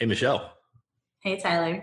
Hey, 0.00 0.06
Michelle. 0.06 0.50
Hey, 1.22 1.38
Tyler. 1.38 1.74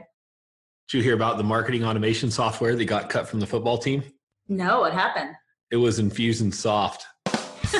Did 0.90 0.98
you 0.98 1.04
hear 1.04 1.14
about 1.14 1.38
the 1.38 1.44
marketing 1.44 1.84
automation 1.84 2.32
software 2.32 2.76
that 2.76 2.86
got 2.86 3.12
cut 3.12 3.28
from 3.28 3.40
the 3.40 3.46
football 3.46 3.78
team? 3.78 4.02
No, 4.48 4.80
what 4.80 4.92
happened? 4.92 5.36
It 5.70 5.76
was 5.76 6.00
Infusionsoft. 6.00 7.02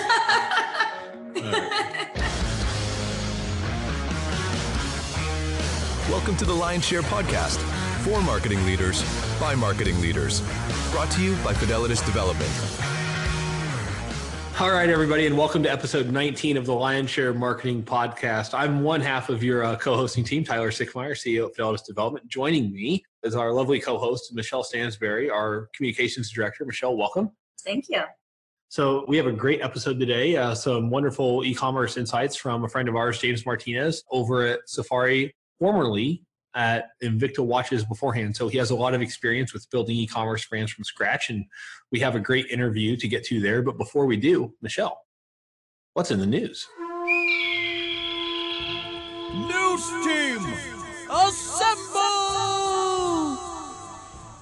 Welcome 6.08 6.38
to 6.38 6.46
the 6.46 6.54
Lion's 6.54 6.86
Share 6.86 7.02
podcast 7.02 7.58
for 8.04 8.22
marketing 8.22 8.64
leaders 8.68 9.04
by 9.40 9.56
marketing 9.56 10.00
leaders. 10.02 10.42
Brought 10.92 11.10
to 11.14 11.24
you 11.24 11.34
by 11.38 11.56
Fidelitas 11.56 12.06
Development. 12.06 12.87
All 14.60 14.72
right, 14.72 14.90
everybody, 14.90 15.28
and 15.28 15.38
welcome 15.38 15.62
to 15.62 15.72
episode 15.72 16.12
19 16.12 16.58
of 16.58 16.66
the 16.66 16.74
Lion's 16.74 17.12
Share 17.12 17.32
Marketing 17.32 17.84
Podcast. 17.84 18.56
I'm 18.58 18.82
one 18.82 19.02
half 19.02 19.30
of 19.30 19.44
your 19.44 19.64
uh, 19.64 19.76
co-hosting 19.76 20.24
team, 20.24 20.44
Tyler 20.44 20.72
Sickmeyer, 20.72 21.12
CEO 21.12 21.46
of 21.46 21.56
Fidelitas 21.56 21.86
Development. 21.86 22.28
Joining 22.28 22.74
me 22.74 23.04
is 23.22 23.36
our 23.36 23.54
lovely 23.54 23.80
co-host, 23.80 24.34
Michelle 24.34 24.64
Stansberry, 24.64 25.32
our 25.32 25.70
communications 25.76 26.32
director. 26.32 26.66
Michelle, 26.66 26.98
welcome. 26.98 27.30
Thank 27.64 27.86
you. 27.88 28.02
So 28.70 29.06
we 29.08 29.16
have 29.18 29.28
a 29.28 29.32
great 29.32 29.62
episode 29.62 30.00
today. 30.00 30.36
Uh, 30.36 30.56
some 30.56 30.90
wonderful 30.90 31.46
e-commerce 31.46 31.96
insights 31.96 32.36
from 32.36 32.64
a 32.64 32.68
friend 32.68 32.90
of 32.90 32.96
ours, 32.96 33.20
James 33.20 33.46
Martinez, 33.46 34.04
over 34.10 34.44
at 34.44 34.62
Safari, 34.66 35.36
formerly 35.60 36.24
at 36.58 36.90
Invicta 37.04 37.46
Watches 37.46 37.86
beforehand. 37.86 38.36
So 38.36 38.48
he 38.48 38.58
has 38.58 38.72
a 38.72 38.76
lot 38.76 38.96
of 38.96 39.02
experience 39.02 39.54
with 39.54 39.70
building 39.70 39.96
e-commerce 39.96 40.44
brands 40.46 40.72
from 40.72 40.84
scratch, 40.84 41.30
and 41.30 41.46
we 41.92 42.00
have 42.00 42.16
a 42.16 42.20
great 42.20 42.48
interview 42.48 42.98
to 42.98 43.08
get 43.08 43.24
to 43.26 43.40
there. 43.40 43.62
But 43.62 43.78
before 43.78 44.08
we 44.08 44.18
do, 44.18 44.54
Michelle, 44.62 45.00
what's 45.94 46.10
in 46.10 46.20
the 46.20 46.26
news? 46.26 46.68
News 49.34 49.88
team, 50.04 50.44
assemble! 51.12 51.98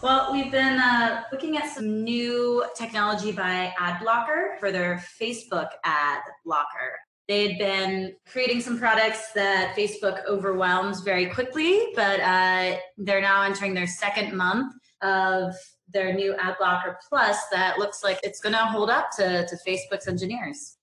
Well, 0.01 0.31
we've 0.31 0.51
been 0.51 0.79
uh, 0.79 1.23
looking 1.31 1.57
at 1.57 1.69
some 1.69 2.03
new 2.03 2.63
technology 2.77 3.33
by 3.33 3.73
AdBlocker 3.77 4.57
for 4.59 4.71
their 4.71 5.03
Facebook 5.19 5.69
ad 5.83 6.21
blocker. 6.45 6.93
They 7.27 7.47
had 7.47 7.57
been 7.57 8.15
creating 8.27 8.61
some 8.61 8.77
products 8.77 9.31
that 9.33 9.75
Facebook 9.75 10.25
overwhelms 10.27 11.01
very 11.01 11.25
quickly, 11.25 11.87
but 11.95 12.19
uh, 12.19 12.77
they're 12.97 13.21
now 13.21 13.41
entering 13.41 13.73
their 13.73 13.87
second 13.87 14.35
month 14.35 14.73
of 15.01 15.55
their 15.91 16.13
new 16.13 16.35
ad 16.35 16.55
blocker 16.59 16.97
plus 17.09 17.37
that 17.51 17.79
looks 17.79 18.03
like 18.03 18.19
it's 18.23 18.39
going 18.39 18.53
to 18.53 18.59
hold 18.59 18.89
up 18.89 19.09
to, 19.17 19.45
to 19.47 19.57
Facebook's 19.67 20.07
engineers. 20.07 20.77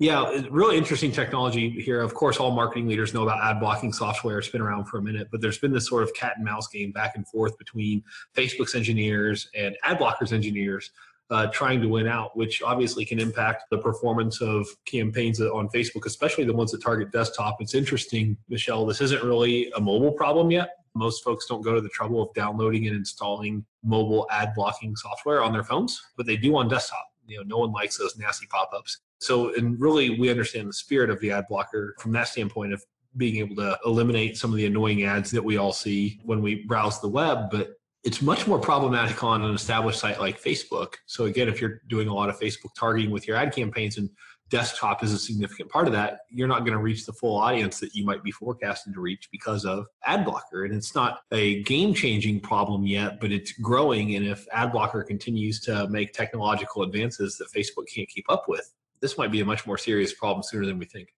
Yeah, 0.00 0.42
really 0.50 0.76
interesting 0.76 1.10
technology 1.10 1.70
here. 1.70 2.00
Of 2.00 2.14
course, 2.14 2.36
all 2.36 2.52
marketing 2.52 2.86
leaders 2.86 3.12
know 3.12 3.24
about 3.24 3.42
ad 3.42 3.58
blocking 3.58 3.92
software. 3.92 4.38
It's 4.38 4.48
been 4.48 4.60
around 4.60 4.84
for 4.84 4.98
a 4.98 5.02
minute, 5.02 5.26
but 5.32 5.40
there's 5.40 5.58
been 5.58 5.72
this 5.72 5.88
sort 5.88 6.04
of 6.04 6.14
cat 6.14 6.34
and 6.36 6.44
mouse 6.44 6.68
game 6.68 6.92
back 6.92 7.16
and 7.16 7.26
forth 7.26 7.58
between 7.58 8.04
Facebook's 8.36 8.76
engineers 8.76 9.48
and 9.56 9.76
ad 9.82 9.98
blockers 9.98 10.32
engineers 10.32 10.92
uh, 11.30 11.46
trying 11.48 11.80
to 11.80 11.88
win 11.88 12.06
out, 12.06 12.36
which 12.36 12.62
obviously 12.62 13.04
can 13.04 13.18
impact 13.18 13.64
the 13.70 13.78
performance 13.78 14.40
of 14.40 14.66
campaigns 14.86 15.40
on 15.40 15.68
Facebook, 15.68 16.06
especially 16.06 16.44
the 16.44 16.52
ones 16.52 16.72
that 16.72 16.82
target 16.82 17.12
desktop. 17.12 17.58
It's 17.60 17.74
interesting, 17.74 18.36
Michelle, 18.48 18.86
this 18.86 19.00
isn't 19.00 19.22
really 19.22 19.70
a 19.76 19.80
mobile 19.80 20.12
problem 20.12 20.50
yet. 20.50 20.70
Most 20.94 21.22
folks 21.22 21.46
don't 21.46 21.62
go 21.62 21.74
to 21.74 21.80
the 21.80 21.88
trouble 21.90 22.22
of 22.22 22.32
downloading 22.34 22.86
and 22.86 22.96
installing 22.96 23.64
mobile 23.84 24.26
ad 24.30 24.52
blocking 24.56 24.96
software 24.96 25.42
on 25.42 25.52
their 25.52 25.64
phones, 25.64 26.00
but 26.16 26.26
they 26.26 26.36
do 26.36 26.56
on 26.56 26.68
desktop. 26.68 27.06
You 27.26 27.38
know, 27.38 27.44
no 27.46 27.58
one 27.58 27.72
likes 27.72 27.98
those 27.98 28.16
nasty 28.16 28.46
pop-ups. 28.46 28.98
So, 29.20 29.54
and 29.54 29.78
really, 29.78 30.18
we 30.18 30.30
understand 30.30 30.68
the 30.68 30.72
spirit 30.72 31.10
of 31.10 31.20
the 31.20 31.30
ad 31.30 31.44
blocker 31.48 31.94
from 31.98 32.12
that 32.12 32.28
standpoint 32.28 32.72
of 32.72 32.82
being 33.16 33.36
able 33.36 33.56
to 33.56 33.78
eliminate 33.84 34.36
some 34.38 34.50
of 34.50 34.56
the 34.56 34.66
annoying 34.66 35.04
ads 35.04 35.30
that 35.32 35.44
we 35.44 35.58
all 35.58 35.72
see 35.72 36.20
when 36.24 36.40
we 36.40 36.64
browse 36.64 37.00
the 37.00 37.08
web. 37.08 37.50
But 37.50 37.74
it's 38.04 38.22
much 38.22 38.46
more 38.46 38.58
problematic 38.58 39.22
on 39.24 39.42
an 39.42 39.54
established 39.54 39.98
site 39.98 40.20
like 40.20 40.40
Facebook. 40.40 40.94
So, 41.06 41.24
again, 41.24 41.48
if 41.48 41.60
you're 41.60 41.82
doing 41.88 42.08
a 42.08 42.14
lot 42.14 42.28
of 42.28 42.38
Facebook 42.38 42.74
targeting 42.76 43.10
with 43.10 43.26
your 43.26 43.36
ad 43.36 43.54
campaigns 43.54 43.98
and 43.98 44.08
desktop 44.50 45.02
is 45.02 45.12
a 45.12 45.18
significant 45.18 45.68
part 45.70 45.86
of 45.86 45.92
that, 45.92 46.20
you're 46.30 46.48
not 46.48 46.60
going 46.60 46.72
to 46.72 46.78
reach 46.78 47.04
the 47.06 47.12
full 47.12 47.36
audience 47.36 47.80
that 47.80 47.94
you 47.94 48.04
might 48.04 48.22
be 48.22 48.30
forecasting 48.30 48.92
to 48.94 49.00
reach 49.00 49.28
because 49.30 49.64
of 49.64 49.86
ad 50.04 50.24
blocker. 50.24 50.64
And 50.64 50.74
it's 50.74 50.94
not 50.94 51.20
a 51.32 51.62
game 51.64 51.92
changing 51.92 52.40
problem 52.40 52.86
yet, 52.86 53.20
but 53.20 53.32
it's 53.32 53.52
growing. 53.52 54.14
And 54.16 54.26
if 54.26 54.46
ad 54.52 54.72
blocker 54.72 55.02
continues 55.02 55.60
to 55.60 55.88
make 55.88 56.12
technological 56.12 56.82
advances 56.82 57.36
that 57.38 57.48
Facebook 57.54 57.86
can't 57.94 58.08
keep 58.08 58.24
up 58.28 58.44
with, 58.48 58.72
this 59.00 59.18
might 59.18 59.30
be 59.30 59.40
a 59.40 59.44
much 59.44 59.66
more 59.66 59.78
serious 59.78 60.12
problem 60.14 60.42
sooner 60.42 60.66
than 60.66 60.78
we 60.78 60.86
think. 60.86 61.08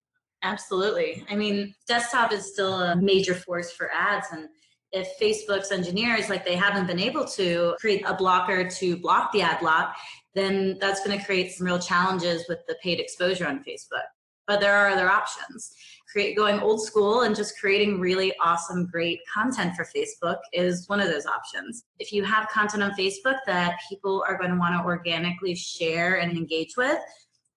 Absolutely. 0.42 1.24
I 1.30 1.36
mean, 1.36 1.74
desktop 1.86 2.32
is 2.32 2.50
still 2.50 2.80
a 2.80 2.96
major 2.96 3.34
force 3.34 3.70
for 3.72 3.90
ads. 3.92 4.28
And 4.32 4.48
if 4.92 5.18
Facebook's 5.20 5.70
engineers, 5.70 6.28
like 6.28 6.44
they 6.44 6.56
haven't 6.56 6.86
been 6.86 6.98
able 6.98 7.24
to 7.24 7.76
create 7.80 8.02
a 8.06 8.14
blocker 8.14 8.68
to 8.68 8.96
block 8.96 9.32
the 9.32 9.42
ad 9.42 9.60
block, 9.60 9.96
then 10.34 10.78
that's 10.80 11.04
going 11.04 11.18
to 11.18 11.24
create 11.24 11.52
some 11.52 11.66
real 11.66 11.78
challenges 11.78 12.44
with 12.48 12.58
the 12.68 12.76
paid 12.82 13.00
exposure 13.00 13.46
on 13.46 13.64
Facebook. 13.64 14.06
But 14.46 14.60
there 14.60 14.76
are 14.76 14.88
other 14.88 15.08
options. 15.08 15.72
Create 16.10 16.36
going 16.36 16.58
old 16.58 16.82
school 16.82 17.22
and 17.22 17.36
just 17.36 17.58
creating 17.60 18.00
really 18.00 18.32
awesome, 18.40 18.86
great 18.86 19.20
content 19.32 19.76
for 19.76 19.86
Facebook 19.96 20.38
is 20.52 20.88
one 20.88 21.00
of 21.00 21.08
those 21.08 21.26
options. 21.26 21.84
If 22.00 22.12
you 22.12 22.24
have 22.24 22.48
content 22.48 22.82
on 22.82 22.90
Facebook 22.92 23.36
that 23.46 23.78
people 23.88 24.24
are 24.26 24.36
going 24.36 24.50
to 24.50 24.56
want 24.56 24.74
to 24.74 24.84
organically 24.84 25.54
share 25.54 26.16
and 26.16 26.36
engage 26.36 26.76
with, 26.76 26.98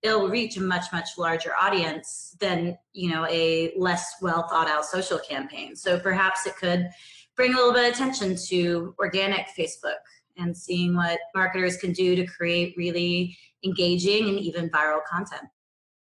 it'll 0.03 0.29
reach 0.29 0.57
a 0.57 0.61
much 0.61 0.85
much 0.91 1.09
larger 1.17 1.53
audience 1.59 2.35
than 2.39 2.77
you 2.91 3.09
know 3.09 3.25
a 3.29 3.73
less 3.77 4.15
well 4.21 4.47
thought 4.49 4.67
out 4.67 4.85
social 4.85 5.17
campaign 5.17 5.75
so 5.75 5.97
perhaps 5.97 6.45
it 6.45 6.55
could 6.57 6.89
bring 7.35 7.53
a 7.53 7.57
little 7.57 7.73
bit 7.73 7.87
of 7.87 7.93
attention 7.93 8.35
to 8.35 8.95
organic 8.99 9.47
facebook 9.57 10.01
and 10.37 10.55
seeing 10.55 10.95
what 10.95 11.19
marketers 11.35 11.77
can 11.77 11.91
do 11.91 12.15
to 12.15 12.25
create 12.25 12.73
really 12.77 13.37
engaging 13.63 14.29
and 14.29 14.39
even 14.39 14.69
viral 14.69 14.99
content 15.09 15.43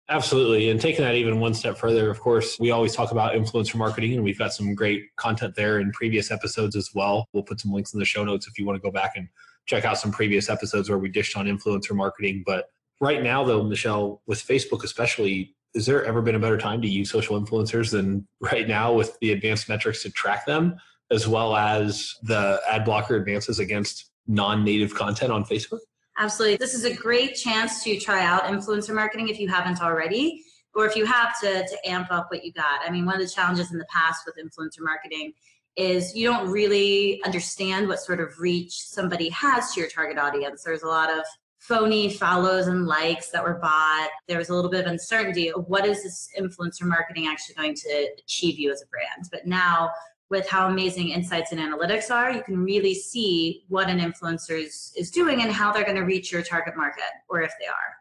Absolutely. 0.09 0.69
And 0.69 0.79
taking 0.79 1.03
that 1.03 1.15
even 1.15 1.41
one 1.41 1.53
step 1.53 1.77
further, 1.77 2.09
of 2.09 2.21
course, 2.21 2.57
we 2.61 2.71
always 2.71 2.95
talk 2.95 3.11
about 3.11 3.33
influencer 3.33 3.75
marketing, 3.75 4.13
and 4.13 4.23
we've 4.23 4.39
got 4.39 4.53
some 4.53 4.73
great 4.73 5.13
content 5.17 5.53
there 5.53 5.81
in 5.81 5.91
previous 5.91 6.31
episodes 6.31 6.77
as 6.77 6.91
well. 6.95 7.27
We'll 7.33 7.43
put 7.43 7.59
some 7.59 7.73
links 7.73 7.93
in 7.93 7.99
the 7.99 8.05
show 8.05 8.23
notes 8.23 8.47
if 8.47 8.57
you 8.57 8.65
want 8.65 8.77
to 8.77 8.81
go 8.81 8.89
back 8.89 9.17
and 9.17 9.27
check 9.65 9.83
out 9.83 9.97
some 9.97 10.13
previous 10.13 10.49
episodes 10.49 10.87
where 10.87 10.97
we 10.97 11.09
dished 11.09 11.35
on 11.35 11.45
influencer 11.45 11.93
marketing. 11.93 12.43
But 12.45 12.69
Right 12.99 13.21
now, 13.21 13.43
though, 13.43 13.63
Michelle, 13.63 14.21
with 14.25 14.45
Facebook 14.45 14.83
especially, 14.83 15.55
is 15.75 15.85
there 15.85 16.03
ever 16.05 16.21
been 16.21 16.35
a 16.35 16.39
better 16.39 16.57
time 16.57 16.81
to 16.81 16.87
use 16.87 17.11
social 17.11 17.39
influencers 17.39 17.91
than 17.91 18.27
right 18.41 18.67
now 18.67 18.93
with 18.93 19.17
the 19.19 19.31
advanced 19.31 19.69
metrics 19.69 20.01
to 20.03 20.11
track 20.11 20.45
them, 20.45 20.75
as 21.11 21.27
well 21.27 21.55
as 21.55 22.15
the 22.23 22.61
ad 22.69 22.85
blocker 22.85 23.15
advances 23.15 23.59
against 23.59 24.11
non 24.27 24.63
native 24.63 24.93
content 24.93 25.31
on 25.31 25.43
Facebook? 25.43 25.79
Absolutely. 26.17 26.57
This 26.57 26.73
is 26.73 26.83
a 26.83 26.93
great 26.93 27.35
chance 27.35 27.83
to 27.83 27.97
try 27.99 28.23
out 28.23 28.43
influencer 28.43 28.93
marketing 28.93 29.29
if 29.29 29.39
you 29.39 29.47
haven't 29.47 29.81
already, 29.81 30.43
or 30.73 30.85
if 30.85 30.95
you 30.95 31.05
have 31.05 31.39
to, 31.41 31.65
to 31.67 31.89
amp 31.89 32.11
up 32.11 32.27
what 32.29 32.43
you 32.43 32.51
got. 32.51 32.81
I 32.85 32.89
mean, 32.89 33.05
one 33.05 33.15
of 33.15 33.21
the 33.21 33.29
challenges 33.29 33.71
in 33.71 33.77
the 33.77 33.85
past 33.85 34.23
with 34.25 34.35
influencer 34.43 34.81
marketing 34.81 35.33
is 35.75 36.15
you 36.15 36.27
don't 36.27 36.49
really 36.49 37.23
understand 37.23 37.87
what 37.87 37.99
sort 37.99 38.19
of 38.19 38.39
reach 38.39 38.73
somebody 38.73 39.29
has 39.29 39.73
to 39.73 39.79
your 39.79 39.89
target 39.89 40.17
audience. 40.17 40.63
There's 40.63 40.81
a 40.81 40.87
lot 40.87 41.11
of 41.11 41.23
phony 41.59 42.11
follows 42.11 42.67
and 42.67 42.87
likes 42.87 43.29
that 43.29 43.43
were 43.43 43.59
bought. 43.61 44.09
There 44.27 44.39
was 44.39 44.49
a 44.49 44.55
little 44.55 44.71
bit 44.71 44.85
of 44.85 44.91
uncertainty 44.91 45.51
of 45.51 45.65
what 45.67 45.85
is 45.85 46.01
this 46.01 46.29
influencer 46.39 46.83
marketing 46.83 47.27
actually 47.27 47.55
going 47.55 47.75
to 47.75 48.07
achieve 48.17 48.57
you 48.57 48.71
as 48.71 48.81
a 48.81 48.87
brand. 48.87 49.29
But 49.31 49.45
now, 49.45 49.91
with 50.29 50.47
how 50.49 50.67
amazing 50.67 51.09
insights 51.09 51.51
and 51.51 51.61
analytics 51.61 52.11
are, 52.11 52.31
you 52.31 52.43
can 52.43 52.57
really 52.57 52.93
see 52.93 53.63
what 53.69 53.89
an 53.89 53.99
influencer 53.99 54.61
is, 54.61 54.91
is 54.97 55.09
doing 55.09 55.41
and 55.41 55.51
how 55.51 55.71
they're 55.71 55.85
going 55.85 55.95
to 55.95 56.03
reach 56.03 56.31
your 56.31 56.41
target 56.41 56.75
market, 56.75 57.03
or 57.29 57.41
if 57.41 57.51
they 57.59 57.67
are. 57.67 57.97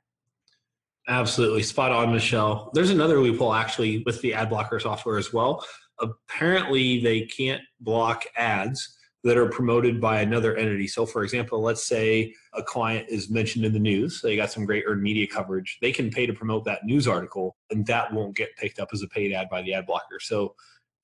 Absolutely. 1.08 1.62
Spot 1.62 1.92
on, 1.92 2.12
Michelle. 2.12 2.70
There's 2.74 2.90
another 2.90 3.20
loophole 3.20 3.54
actually 3.54 4.02
with 4.04 4.20
the 4.22 4.34
ad 4.34 4.50
blocker 4.50 4.80
software 4.80 5.18
as 5.18 5.32
well. 5.32 5.64
Apparently, 6.00 7.00
they 7.00 7.22
can't 7.22 7.62
block 7.80 8.24
ads 8.36 8.96
that 9.22 9.36
are 9.36 9.48
promoted 9.48 10.00
by 10.00 10.20
another 10.20 10.54
entity. 10.56 10.86
So, 10.86 11.06
for 11.06 11.22
example, 11.24 11.60
let's 11.60 11.84
say 11.84 12.34
a 12.54 12.62
client 12.62 13.08
is 13.08 13.30
mentioned 13.30 13.64
in 13.64 13.72
the 13.72 13.78
news, 13.78 14.20
they 14.20 14.36
got 14.36 14.52
some 14.52 14.64
great 14.64 14.84
earned 14.86 15.02
media 15.02 15.26
coverage. 15.26 15.78
They 15.80 15.90
can 15.90 16.10
pay 16.10 16.26
to 16.26 16.32
promote 16.32 16.64
that 16.64 16.84
news 16.84 17.08
article, 17.08 17.56
and 17.70 17.86
that 17.86 18.12
won't 18.12 18.36
get 18.36 18.56
picked 18.56 18.78
up 18.78 18.90
as 18.92 19.02
a 19.02 19.08
paid 19.08 19.32
ad 19.32 19.48
by 19.48 19.62
the 19.62 19.74
ad 19.74 19.86
blocker. 19.86 20.20
So, 20.20 20.54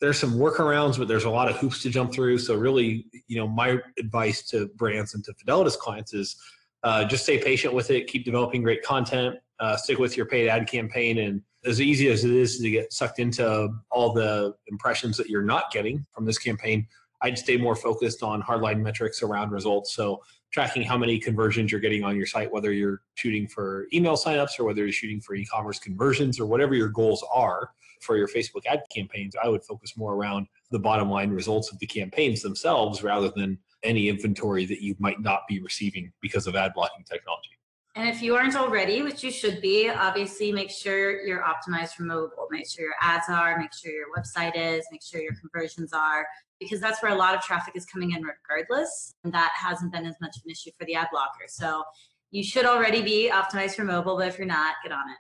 there's 0.03 0.19
some 0.19 0.33
workarounds, 0.33 0.99
but 0.99 1.07
there's 1.07 1.27
a 1.27 1.31
lot 1.31 1.49
of 1.49 1.57
hoops 1.57 1.81
to 1.81 1.89
jump 1.89 2.13
through. 2.13 2.37
So, 2.37 2.57
really, 2.57 3.07
you 3.29 3.37
know, 3.37 3.47
my 3.47 3.79
advice 4.01 4.43
to 4.51 4.67
brands 4.75 5.15
and 5.15 5.23
to 5.25 5.33
Fidelitas 5.33 5.79
clients 5.79 6.13
is 6.13 6.37
uh, 6.83 7.05
just 7.05 7.23
stay 7.23 7.39
patient 7.39 7.73
with 7.73 7.89
it, 7.93 8.09
keep 8.09 8.25
developing 8.25 8.65
great 8.65 8.83
content, 8.83 9.37
uh, 9.61 9.77
stick 9.77 9.99
with 9.99 10.17
your 10.17 10.27
paid 10.27 10.49
ad 10.49 10.69
campaign, 10.69 11.19
and 11.19 11.41
as 11.65 11.81
easy 11.81 12.09
as 12.09 12.25
it 12.25 12.33
is 12.33 12.59
to 12.59 12.69
get 12.69 12.93
sucked 12.93 13.21
into 13.21 13.69
all 13.93 14.13
the 14.13 14.53
impressions 14.67 15.17
that 15.17 15.29
you're 15.29 15.41
not 15.41 15.71
getting 15.71 16.05
from 16.11 16.25
this 16.25 16.37
campaign, 16.37 16.85
I'd 17.21 17.39
stay 17.39 17.57
more 17.57 17.77
focused 17.77 18.25
on 18.25 18.43
hardline 18.43 18.81
metrics 18.81 19.23
around 19.23 19.53
results. 19.53 19.95
So 19.95 20.21
tracking 20.51 20.83
how 20.83 20.99
many 20.99 21.21
conversions 21.21 21.71
you're 21.71 21.81
getting 21.81 22.03
on 22.03 22.17
your 22.17 22.27
site, 22.27 22.51
whether 22.51 22.73
you're 22.73 23.03
shooting 23.15 23.47
for 23.47 23.87
email 23.95 24.17
signups 24.17 24.59
or 24.59 24.65
whether 24.65 24.83
you're 24.83 24.93
shooting 24.93 25.21
for 25.21 25.37
e-commerce 25.37 25.79
conversions 25.79 26.41
or 26.41 26.47
whatever 26.47 26.75
your 26.75 26.89
goals 26.89 27.25
are 27.33 27.71
for 28.03 28.17
your 28.17 28.29
Facebook 28.29 28.67
ad 28.67 28.83
campaigns, 28.95 29.35
I 29.43 29.49
would 29.49 29.65
focus 29.65 29.97
more 29.97 30.15
around 30.15 30.47
the 30.71 30.79
bottom 30.79 31.11
line 31.11 31.31
results 31.31 31.73
of 31.73 31.79
the 31.79 31.87
campaigns 31.87 32.43
themselves 32.43 33.03
rather 33.03 33.31
than 33.35 33.59
any 33.83 34.09
inventory 34.09 34.65
that 34.67 34.83
you 34.83 34.95
might 34.99 35.21
not 35.21 35.43
be 35.49 35.61
receiving 35.61 36.13
because 36.21 36.47
of 36.47 36.55
ad 36.55 36.73
blocking 36.75 37.05
technology. 37.11 37.51
And 37.95 38.09
if 38.09 38.23
you 38.23 38.35
aren't 38.35 38.57
already, 38.57 39.03
which 39.03 39.23
you 39.23 39.31
should 39.31 39.61
be, 39.61 39.91
obviously 39.91 40.51
make 40.51 40.71
sure 40.71 41.21
you're 41.27 41.43
optimized 41.43 41.91
for 41.91 42.05
mobile. 42.05 42.49
Make 42.51 42.67
sure 42.67 42.87
your 42.87 42.95
ads 43.03 43.27
are, 43.29 43.59
make 43.59 43.75
sure 43.75 43.93
your 43.93 44.07
website 44.17 44.57
is, 44.57 44.87
make 44.91 45.03
sure 45.03 45.21
your 45.21 45.35
conversions 45.35 45.93
are, 45.93 46.27
because 46.59 46.81
that's 46.81 47.03
where 47.03 47.13
a 47.13 47.17
lot 47.17 47.35
of 47.35 47.43
traffic 47.43 47.75
is 47.77 47.85
coming 47.85 48.13
in 48.13 48.23
regardless. 48.23 49.15
And 49.25 49.33
that 49.35 49.53
hasn't 49.61 49.93
been 49.93 50.07
as 50.07 50.17
much 50.23 50.37
of 50.37 50.43
an 50.47 50.51
issue 50.53 50.71
for 50.79 50.87
the 50.87 50.95
ad 50.95 51.09
blocker. 51.13 51.45
So 51.49 51.83
you 52.31 52.43
should 52.43 52.65
already 52.65 53.03
be 53.03 53.31
optimized 53.31 53.75
for 53.75 53.85
mobile, 53.85 54.17
but 54.17 54.29
if 54.29 54.39
you're 54.39 54.47
not, 54.47 54.77
get 54.83 54.93
on 54.93 55.11
it. 55.11 55.19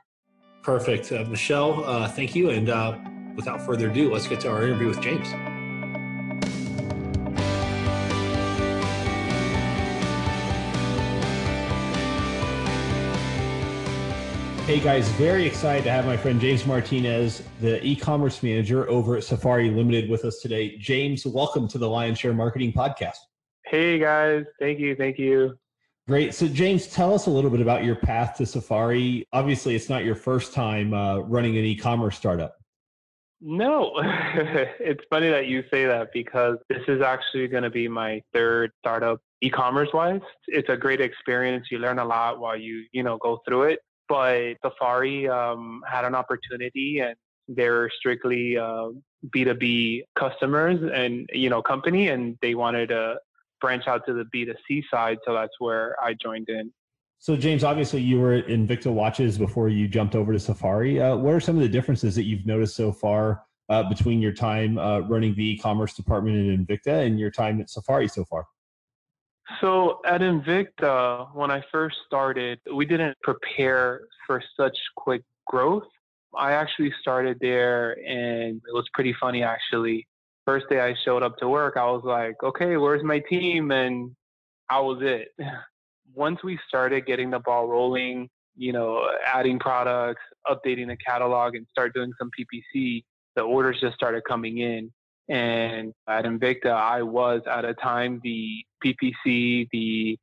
Perfect. 0.63 1.11
Uh, 1.11 1.25
Michelle, 1.25 1.85
uh, 1.85 2.09
thank 2.09 2.37
you. 2.37 2.51
And 2.51 2.69
uh, 2.69 2.97
without 3.35 3.61
further 3.61 3.91
ado, 3.91 4.13
let's 4.13 4.29
get 4.29 4.41
to 4.41 4.51
our 4.51 4.63
interview 4.63 4.89
with 4.89 5.01
James. 5.01 5.29
Hey 14.65 14.79
guys, 14.79 15.09
very 15.11 15.45
excited 15.45 15.83
to 15.85 15.91
have 15.91 16.07
my 16.07 16.17
friend 16.17 16.41
James 16.41 16.65
Martinez, 16.65 17.43
the 17.61 17.85
e-commerce 17.85 18.43
manager 18.45 18.89
over 18.89 19.17
at 19.17 19.25
Safari 19.25 19.69
Limited 19.71 20.09
with 20.09 20.25
us 20.25 20.39
today. 20.39 20.79
James, 20.79 21.27
welcome 21.27 21.67
to 21.69 21.79
the 21.79 21.89
Lion's 21.89 22.21
Share 22.21 22.33
Marketing 22.33 22.73
Podcast. 22.73 23.17
Hey 23.67 23.99
guys, 23.99 24.45
thank 24.61 24.79
you, 24.79 24.95
thank 24.95 25.19
you. 25.19 25.59
Great. 26.09 26.35
So, 26.35 26.49
James, 26.49 26.89
tell 26.89 27.15
us 27.15 27.27
a 27.27 27.31
little 27.31 27.51
bit 27.51 27.61
about 27.61 27.85
your 27.85 27.95
path 27.95 28.37
to 28.39 28.47
Safari. 28.47 29.27
Obviously, 29.33 29.77
it's 29.77 29.89
not 29.89 30.05
your 30.05 30.17
first 30.17 30.53
time 30.53 30.93
uh, 30.93 31.19
running 31.19 31.57
an 31.57 31.65
e-commerce 31.65 32.17
startup. 32.17 32.57
No, 33.41 33.93
it's 34.81 35.03
funny 35.11 35.29
that 35.31 35.47
you 35.47 35.65
say 35.71 35.87
that 35.87 36.09
because 36.13 36.59
this 36.69 36.83
is 36.89 37.03
actually 37.03 37.49
going 37.49 37.63
to 37.63 37.71
be 37.71 37.89
my 37.89 38.21
third 38.33 38.73
startup 38.81 39.21
e-commerce 39.41 39.89
wise. 39.93 40.21
It's 40.49 40.69
a 40.69 40.77
great 40.77 41.01
experience. 41.01 41.67
You 41.71 41.79
learn 41.79 41.99
a 41.99 42.05
lot 42.05 42.41
while 42.41 42.57
you, 42.57 42.85
you 42.93 43.03
know, 43.03 43.19
go 43.19 43.41
through 43.47 43.65
it 43.65 43.81
but 44.13 44.57
Safari 44.63 45.27
um, 45.27 45.83
had 45.91 46.05
an 46.05 46.15
opportunity 46.15 47.01
and 47.01 47.15
they're 47.49 47.89
strictly 47.99 48.59
uh, 48.59 48.89
B2B 49.35 50.03
customers 50.19 50.79
and, 50.95 51.27
you 51.33 51.49
know, 51.49 51.63
company, 51.63 52.09
and 52.09 52.37
they 52.43 52.55
wanted 52.55 52.91
to 52.91 53.17
branch 53.63 53.85
out 53.87 54.05
to 54.07 54.13
the 54.13 54.25
B2C 54.25 54.83
side. 54.91 55.19
So 55.25 55.33
that's 55.33 55.55
where 55.59 55.97
I 56.03 56.15
joined 56.15 56.51
in. 56.51 56.71
So, 57.19 57.37
James, 57.37 57.63
obviously 57.63 58.03
you 58.03 58.19
were 58.21 58.33
at 58.33 58.49
Invicta 58.49 58.93
Watches 58.93 59.39
before 59.39 59.69
you 59.69 59.87
jumped 59.87 60.17
over 60.17 60.33
to 60.33 60.41
Safari. 60.41 61.01
Uh, 61.01 61.17
what 61.17 61.33
are 61.33 61.41
some 61.41 61.55
of 61.55 61.63
the 61.63 61.69
differences 61.69 62.17
that 62.17 62.25
you've 62.25 62.45
noticed 62.45 62.75
so 62.75 62.91
far 62.91 63.45
uh, 63.69 63.85
between 63.89 64.21
your 64.21 64.33
time 64.33 64.77
uh, 64.77 64.99
running 65.01 65.35
the 65.37 65.53
e-commerce 65.53 65.95
department 65.95 66.37
at 66.37 66.59
Invicta 66.59 67.07
and 67.07 67.21
your 67.21 67.31
time 67.31 67.61
at 67.61 67.71
Safari 67.71 68.09
so 68.09 68.25
far? 68.25 68.45
So 69.61 70.01
at 70.05 70.21
Invicta, 70.21 71.33
when 71.35 71.53
I 71.53 71.63
first 71.71 71.97
started, 72.07 72.59
we 72.75 72.87
didn't 72.87 73.17
prepare 73.23 74.03
for 74.27 74.43
such 74.57 74.77
quick 74.97 75.23
growth. 75.47 75.87
I 76.37 76.53
actually 76.53 76.93
started 77.01 77.39
there 77.41 77.99
and 78.05 78.57
it 78.57 78.75
was 78.75 78.89
pretty 78.95 79.15
funny 79.21 79.43
actually. 79.45 80.09
First 80.45 80.69
day 80.69 80.81
I 80.81 80.95
showed 81.05 81.23
up 81.23 81.37
to 81.39 81.49
work, 81.49 81.77
I 81.77 81.85
was 81.85 82.03
like, 82.05 82.35
okay, 82.43 82.77
where's 82.77 83.05
my 83.05 83.21
team? 83.21 83.71
And 83.71 84.15
I 84.69 84.81
was 84.81 84.99
it. 85.01 85.29
Once 86.15 86.43
we 86.43 86.59
started 86.69 87.07
getting 87.07 87.31
the 87.31 87.39
ball 87.39 87.67
rolling, 87.67 88.29
you 88.57 88.73
know, 88.73 89.09
adding 89.25 89.59
products, 89.59 90.21
updating 90.47 90.89
the 90.89 90.97
catalog, 90.97 91.55
and 91.55 91.67
start 91.71 91.95
doing 91.95 92.13
some 92.19 92.31
PPC, 92.39 93.03
the 93.35 93.43
orders 93.43 93.81
just 93.81 93.95
started 93.95 94.23
coming 94.29 94.59
in. 94.59 94.93
And 95.29 95.95
at 96.09 96.25
Invicta, 96.25 96.73
I 96.73 97.03
was 97.03 97.41
at 97.51 97.65
a 97.65 97.75
time 97.75 98.21
the 98.23 98.65
PPC, 98.85 99.69
the 99.71 100.19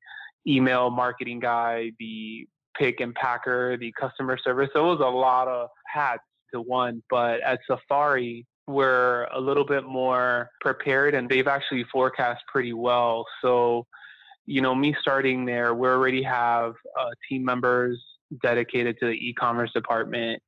email 0.46 0.90
marketing 0.90 1.40
guy, 1.40 1.92
the 2.00 2.48
pick 2.78 3.00
and 3.00 3.16
packer, 3.16 3.78
the 3.78 3.92
customer 4.00 4.38
service. 4.38 4.70
So 4.74 4.86
it 4.86 4.98
was 4.98 5.00
a 5.00 5.10
lot 5.10 5.48
of 5.48 5.70
hats 5.86 6.24
to 6.54 6.62
one. 6.62 7.02
But 7.10 7.42
at 7.42 7.60
Safari, 7.68 8.46
we're 8.70 9.24
a 9.34 9.40
little 9.40 9.66
bit 9.66 9.84
more 9.84 10.52
prepared 10.62 11.16
and 11.16 11.28
they've 11.28 11.48
actually 11.48 11.84
forecast 11.92 12.44
pretty 12.48 12.74
well. 12.74 13.26
So, 13.42 13.88
you 14.46 14.62
know, 14.62 14.76
me 14.76 14.96
starting 15.02 15.44
there, 15.44 15.74
we 15.74 15.88
already 15.88 16.22
have 16.22 16.76
uh, 17.00 17.10
team 17.28 17.44
members 17.44 18.00
dedicated 18.44 18.96
to 19.00 19.08
the 19.08 19.14
e 19.14 19.34
commerce 19.34 19.72
department. 19.74 20.40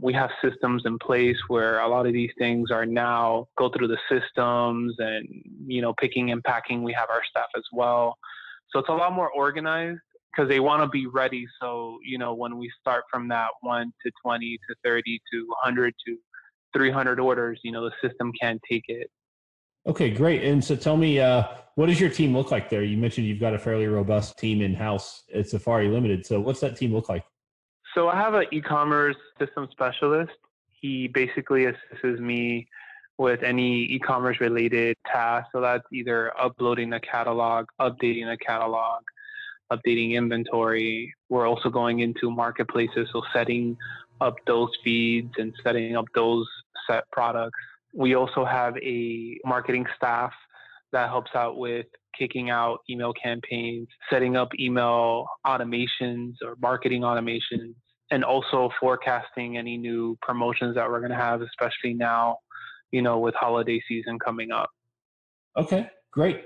We 0.00 0.12
have 0.14 0.30
systems 0.42 0.82
in 0.86 0.98
place 0.98 1.36
where 1.46 1.78
a 1.78 1.88
lot 1.88 2.06
of 2.06 2.12
these 2.12 2.32
things 2.36 2.72
are 2.72 2.84
now 2.84 3.46
go 3.56 3.68
through 3.68 3.88
the 3.88 3.98
systems 4.10 4.96
and 4.98 5.28
you 5.64 5.80
know 5.80 5.94
picking 6.00 6.32
and 6.32 6.42
packing. 6.42 6.82
We 6.82 6.92
have 6.94 7.10
our 7.10 7.22
staff 7.30 7.48
as 7.56 7.64
well. 7.72 8.18
So 8.72 8.80
it's 8.80 8.88
a 8.88 8.92
lot 8.92 9.12
more 9.12 9.30
organized 9.30 10.00
because 10.32 10.48
they 10.48 10.60
want 10.60 10.82
to 10.82 10.88
be 10.88 11.06
ready. 11.06 11.46
So 11.60 11.98
you 12.04 12.18
know 12.18 12.34
when 12.34 12.58
we 12.58 12.72
start 12.80 13.04
from 13.10 13.28
that 13.28 13.50
1 13.60 13.92
to 14.04 14.12
20 14.24 14.58
to 14.68 14.74
30 14.84 15.20
to 15.32 15.46
100 15.62 15.94
to 16.06 16.16
300 16.74 17.20
orders 17.20 17.60
you 17.62 17.72
know 17.72 17.84
the 17.84 18.08
system 18.08 18.32
can't 18.40 18.60
take 18.70 18.84
it. 18.88 19.10
Okay 19.86 20.10
great. 20.10 20.42
And 20.44 20.62
so 20.62 20.76
tell 20.76 20.96
me 20.96 21.20
uh, 21.20 21.44
what 21.76 21.86
does 21.86 22.00
your 22.00 22.10
team 22.10 22.36
look 22.36 22.50
like 22.50 22.68
there? 22.68 22.82
You 22.82 22.96
mentioned 22.96 23.26
you've 23.26 23.40
got 23.40 23.54
a 23.54 23.58
fairly 23.58 23.86
robust 23.86 24.38
team 24.38 24.60
in 24.60 24.74
house 24.74 25.22
at 25.32 25.48
safari 25.48 25.88
limited. 25.88 26.26
So 26.26 26.40
what's 26.40 26.60
that 26.60 26.76
team 26.76 26.92
look 26.92 27.08
like? 27.08 27.24
So 27.94 28.08
I 28.08 28.16
have 28.16 28.34
an 28.34 28.46
e-commerce 28.52 29.16
system 29.38 29.68
specialist. 29.70 30.32
He 30.80 31.08
basically 31.08 31.66
assists 31.66 32.20
me 32.20 32.68
with 33.16 33.42
any 33.42 33.84
e-commerce 33.84 34.40
related 34.40 34.96
tasks. 35.06 35.50
So 35.52 35.60
that's 35.60 35.84
either 35.92 36.32
uploading 36.38 36.90
the 36.90 37.00
catalog, 37.00 37.66
updating 37.80 38.26
the 38.30 38.36
catalog, 38.44 39.02
updating 39.72 40.12
inventory. 40.12 41.12
We're 41.28 41.46
also 41.46 41.68
going 41.68 42.00
into 42.00 42.30
marketplaces, 42.30 43.08
so 43.12 43.22
setting 43.32 43.76
up 44.20 44.34
those 44.46 44.70
feeds 44.82 45.32
and 45.38 45.52
setting 45.62 45.96
up 45.96 46.06
those 46.14 46.46
set 46.88 47.04
products. 47.12 47.58
We 47.94 48.14
also 48.14 48.44
have 48.44 48.76
a 48.78 49.38
marketing 49.44 49.86
staff 49.96 50.32
that 50.92 51.08
helps 51.08 51.30
out 51.34 51.58
with 51.58 51.86
kicking 52.18 52.50
out 52.50 52.80
email 52.90 53.12
campaigns, 53.12 53.88
setting 54.10 54.36
up 54.36 54.48
email 54.58 55.26
automations 55.46 56.34
or 56.44 56.56
marketing 56.60 57.02
automations, 57.02 57.74
and 58.10 58.24
also 58.24 58.70
forecasting 58.80 59.58
any 59.58 59.76
new 59.76 60.16
promotions 60.22 60.74
that 60.74 60.88
we're 60.88 61.00
going 61.00 61.10
to 61.10 61.16
have, 61.16 61.42
especially 61.42 61.94
now, 61.94 62.38
you 62.90 63.02
know, 63.02 63.18
with 63.18 63.34
holiday 63.34 63.80
season 63.86 64.18
coming 64.18 64.50
up. 64.50 64.70
Okay, 65.56 65.88
great. 66.10 66.44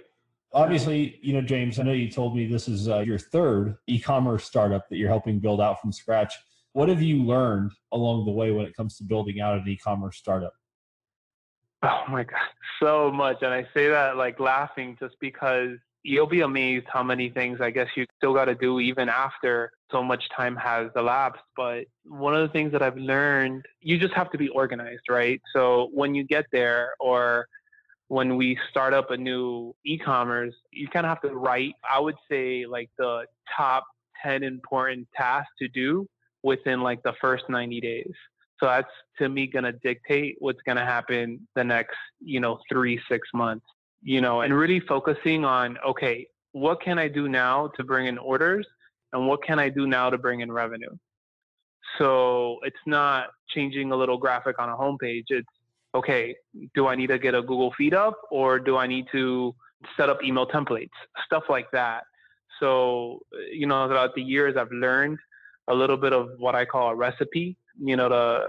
Obviously, 0.55 1.19
you 1.23 1.33
know, 1.33 1.41
James, 1.41 1.79
I 1.79 1.83
know 1.83 1.93
you 1.93 2.11
told 2.11 2.37
me 2.37 2.47
this 2.47 2.69
is 2.69 2.89
uh, 2.89 3.01
your 3.01 3.19
third 3.19 3.77
e 3.87 3.99
commerce 3.99 4.45
startup 4.45 4.89
that 4.89 4.97
you're 4.97 5.09
helping 5.09 5.39
build 5.39 5.61
out 5.61 5.81
from 5.81 5.93
scratch. 5.93 6.35
What 6.75 6.89
have 6.89 7.03
you 7.03 7.23
learned 7.23 7.73
along 7.93 8.27
the 8.27 8.33
way 8.33 8.51
when 8.51 8.67
it 8.67 8.77
comes 8.77 8.97
to 8.99 9.05
building 9.05 9.41
out 9.41 9.59
an 9.59 9.67
e 9.67 9.77
commerce 9.77 10.19
startup? 10.19 10.53
Oh 11.83 12.05
my 12.09 12.25
God, 12.25 12.39
so 12.81 13.11
much. 13.11 13.39
And 13.43 13.53
I 13.53 13.67
say 13.75 13.89
that 13.89 14.17
like 14.17 14.39
laughing 14.39 14.97
just 15.01 15.17
because 15.21 15.79
you'll 16.05 16.27
be 16.27 16.41
amazed 16.41 16.87
how 16.89 17.03
many 17.03 17.31
things 17.31 17.61
I 17.61 17.71
guess 17.71 17.89
you 17.97 18.07
still 18.17 18.35
got 18.35 18.47
to 18.47 18.55
do 18.55 18.81
even 18.81 19.09
after 19.09 19.71
so 19.91 20.03
much 20.03 20.23
time 20.37 20.57
has 20.57 20.91
elapsed. 20.97 21.43
But 21.57 21.85
one 22.05 22.35
of 22.35 22.47
the 22.47 22.53
things 22.53 22.73
that 22.73 22.83
I've 22.83 22.97
learned, 22.97 23.65
you 23.81 23.99
just 23.99 24.15
have 24.15 24.31
to 24.33 24.39
be 24.39 24.49
organized, 24.49 25.09
right? 25.09 25.41
So 25.55 25.91
when 25.93 26.15
you 26.15 26.25
get 26.25 26.47
there 26.53 26.93
or 27.01 27.47
when 28.09 28.37
we 28.37 28.59
start 28.71 28.93
up 28.93 29.11
a 29.11 29.17
new 29.17 29.75
e-commerce, 29.85 30.55
you 30.71 30.89
kind 30.89 31.07
of 31.07 31.11
have 31.11 31.23
to 31.23 31.35
write, 31.35 31.75
I 31.89 31.99
would 31.99 32.17
say 32.31 32.67
like 32.67 32.91
the 32.99 33.25
top 33.57 33.85
10 34.23 34.43
important 34.43 35.09
tasks 35.17 35.53
to 35.61 35.69
do 35.69 36.07
within 36.43 36.83
like 36.83 37.03
the 37.03 37.15
first 37.21 37.45
90 37.49 37.81
days. 37.81 38.13
So 38.61 38.67
that's 38.67 38.91
to 39.19 39.29
me 39.29 39.47
going 39.47 39.65
to 39.65 39.73
dictate 39.73 40.37
what's 40.39 40.61
going 40.63 40.77
to 40.77 40.85
happen 40.85 41.47
the 41.55 41.65
next, 41.65 41.97
you 42.21 42.39
know, 42.39 42.61
three, 42.71 43.01
six 43.09 43.29
months 43.35 43.67
you 44.03 44.21
know, 44.21 44.41
and 44.41 44.55
really 44.55 44.81
focusing 44.81 45.45
on, 45.45 45.79
okay, 45.87 46.27
what 46.53 46.83
can 46.83 46.99
I 46.99 47.09
do 47.09 47.29
now 47.29 47.69
to 47.77 47.85
bring 47.85 48.07
in 48.07 48.19
orders 48.19 48.67
and 49.13 49.27
what 49.27 49.43
can 49.43 49.59
I 49.59 49.69
do 49.69 49.87
now 49.87 50.11
to 50.11 50.19
bring 50.19 50.41
in 50.41 50.51
revenue? 50.51 50.91
So 51.99 52.59
it's 52.63 52.77
not 52.87 53.29
changing 53.49 53.93
a 53.93 53.97
little 53.97 54.19
graphic 54.19 54.59
on 54.59 54.69
a 54.69 54.77
homepage. 54.77 55.25
It's, 55.29 55.49
okay, 55.95 56.35
do 56.75 56.87
I 56.87 56.95
need 56.95 57.09
to 57.09 57.19
get 57.19 57.35
a 57.35 57.43
Google 57.43 57.73
feed 57.77 57.95
up 57.95 58.19
or 58.31 58.59
do 58.59 58.77
I 58.77 58.87
need 58.87 59.07
to 59.13 59.55
set 59.97 60.09
up 60.09 60.23
email 60.25 60.47
templates? 60.47 60.91
Stuff 61.27 61.45
like 61.49 61.71
that. 61.73 62.05
So, 62.61 63.21
you 63.53 63.67
know, 63.67 63.89
throughout 63.89 64.15
the 64.15 64.23
years, 64.23 64.57
I've 64.57 64.71
learned 64.71 65.19
a 65.69 65.75
little 65.75 65.97
bit 65.97 66.13
of 66.13 66.31
what 66.39 66.55
I 66.55 66.65
call 66.65 66.91
a 66.91 66.95
recipe 66.95 67.57
you 67.79 67.97
know, 67.97 68.09
to 68.09 68.15
uh, 68.15 68.47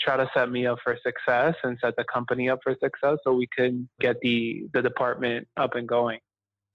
try 0.00 0.16
to 0.16 0.28
set 0.34 0.50
me 0.50 0.66
up 0.66 0.78
for 0.82 0.98
success 1.04 1.54
and 1.62 1.78
set 1.82 1.96
the 1.96 2.04
company 2.04 2.48
up 2.48 2.60
for 2.62 2.74
success 2.82 3.18
so 3.24 3.32
we 3.32 3.48
can 3.56 3.88
get 4.00 4.16
the 4.22 4.66
the 4.72 4.82
department 4.82 5.46
up 5.56 5.74
and 5.74 5.88
going. 5.88 6.18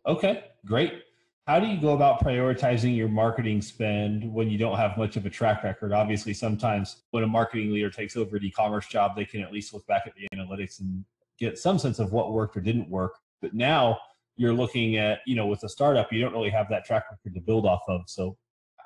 Okay, 0.07 0.45
great. 0.65 0.93
How 1.49 1.59
do 1.59 1.65
you 1.65 1.81
go 1.81 1.93
about 1.93 2.23
prioritizing 2.23 2.95
your 2.95 3.07
marketing 3.07 3.59
spend 3.59 4.31
when 4.31 4.51
you 4.51 4.57
don't 4.59 4.77
have 4.77 4.95
much 4.99 5.17
of 5.17 5.25
a 5.25 5.31
track 5.31 5.63
record? 5.63 5.91
Obviously, 5.91 6.31
sometimes 6.31 7.01
when 7.09 7.23
a 7.23 7.27
marketing 7.27 7.73
leader 7.73 7.89
takes 7.89 8.15
over 8.15 8.37
an 8.37 8.43
e-commerce 8.43 8.85
job, 8.85 9.15
they 9.15 9.25
can 9.25 9.41
at 9.41 9.51
least 9.51 9.73
look 9.73 9.83
back 9.87 10.03
at 10.05 10.13
the 10.13 10.27
analytics 10.37 10.79
and 10.79 11.03
get 11.39 11.57
some 11.57 11.79
sense 11.79 11.97
of 11.97 12.11
what 12.11 12.33
worked 12.33 12.55
or 12.55 12.61
didn't 12.61 12.87
work. 12.87 13.15
But 13.41 13.55
now 13.55 13.97
you're 14.35 14.53
looking 14.53 14.97
at, 14.97 15.21
you 15.25 15.35
know, 15.35 15.47
with 15.47 15.63
a 15.63 15.69
startup, 15.69 16.13
you 16.13 16.21
don't 16.21 16.33
really 16.33 16.51
have 16.51 16.69
that 16.69 16.85
track 16.85 17.05
record 17.09 17.33
to 17.33 17.41
build 17.41 17.65
off 17.65 17.81
of. 17.87 18.01
So 18.05 18.37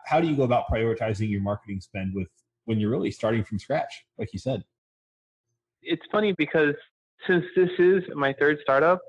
how 0.05 0.22
do 0.22 0.27
you 0.29 0.36
go 0.38 0.43
about 0.43 0.67
prioritizing 0.72 1.29
your 1.29 1.41
marketing 1.41 1.82
spend 1.82 2.15
with 2.15 2.29
when 2.63 2.79
you're 2.79 2.91
really 2.91 3.12
starting 3.12 3.43
from 3.43 3.60
scratch, 3.60 4.05
like 4.17 4.32
you 4.32 4.39
said? 4.39 4.63
It's 5.82 6.05
funny 6.10 6.34
because 6.38 6.75
since 7.27 7.43
this 7.58 7.72
is 7.77 8.03
my 8.15 8.32
third 8.32 8.60
startup, 8.62 9.01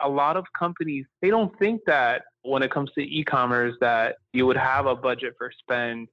a 0.00 0.08
lot 0.08 0.38
of 0.38 0.46
companies 0.58 1.04
they 1.20 1.28
don't 1.28 1.58
think 1.58 1.82
that 1.86 2.22
when 2.46 2.62
it 2.62 2.70
comes 2.70 2.90
to 2.92 3.00
e-commerce 3.00 3.74
that 3.80 4.16
you 4.32 4.46
would 4.46 4.56
have 4.56 4.86
a 4.86 4.94
budget 4.94 5.34
for 5.38 5.50
spend 5.58 6.08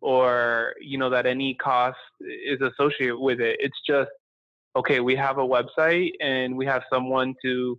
or 0.00 0.74
you 0.80 0.98
know 0.98 1.10
that 1.10 1.26
any 1.26 1.54
cost 1.54 1.98
is 2.20 2.60
associated 2.60 3.16
with 3.16 3.40
it 3.40 3.56
it's 3.60 3.78
just 3.86 4.10
okay 4.76 5.00
we 5.00 5.16
have 5.16 5.38
a 5.38 5.46
website 5.46 6.10
and 6.20 6.56
we 6.56 6.64
have 6.64 6.82
someone 6.92 7.34
to 7.42 7.78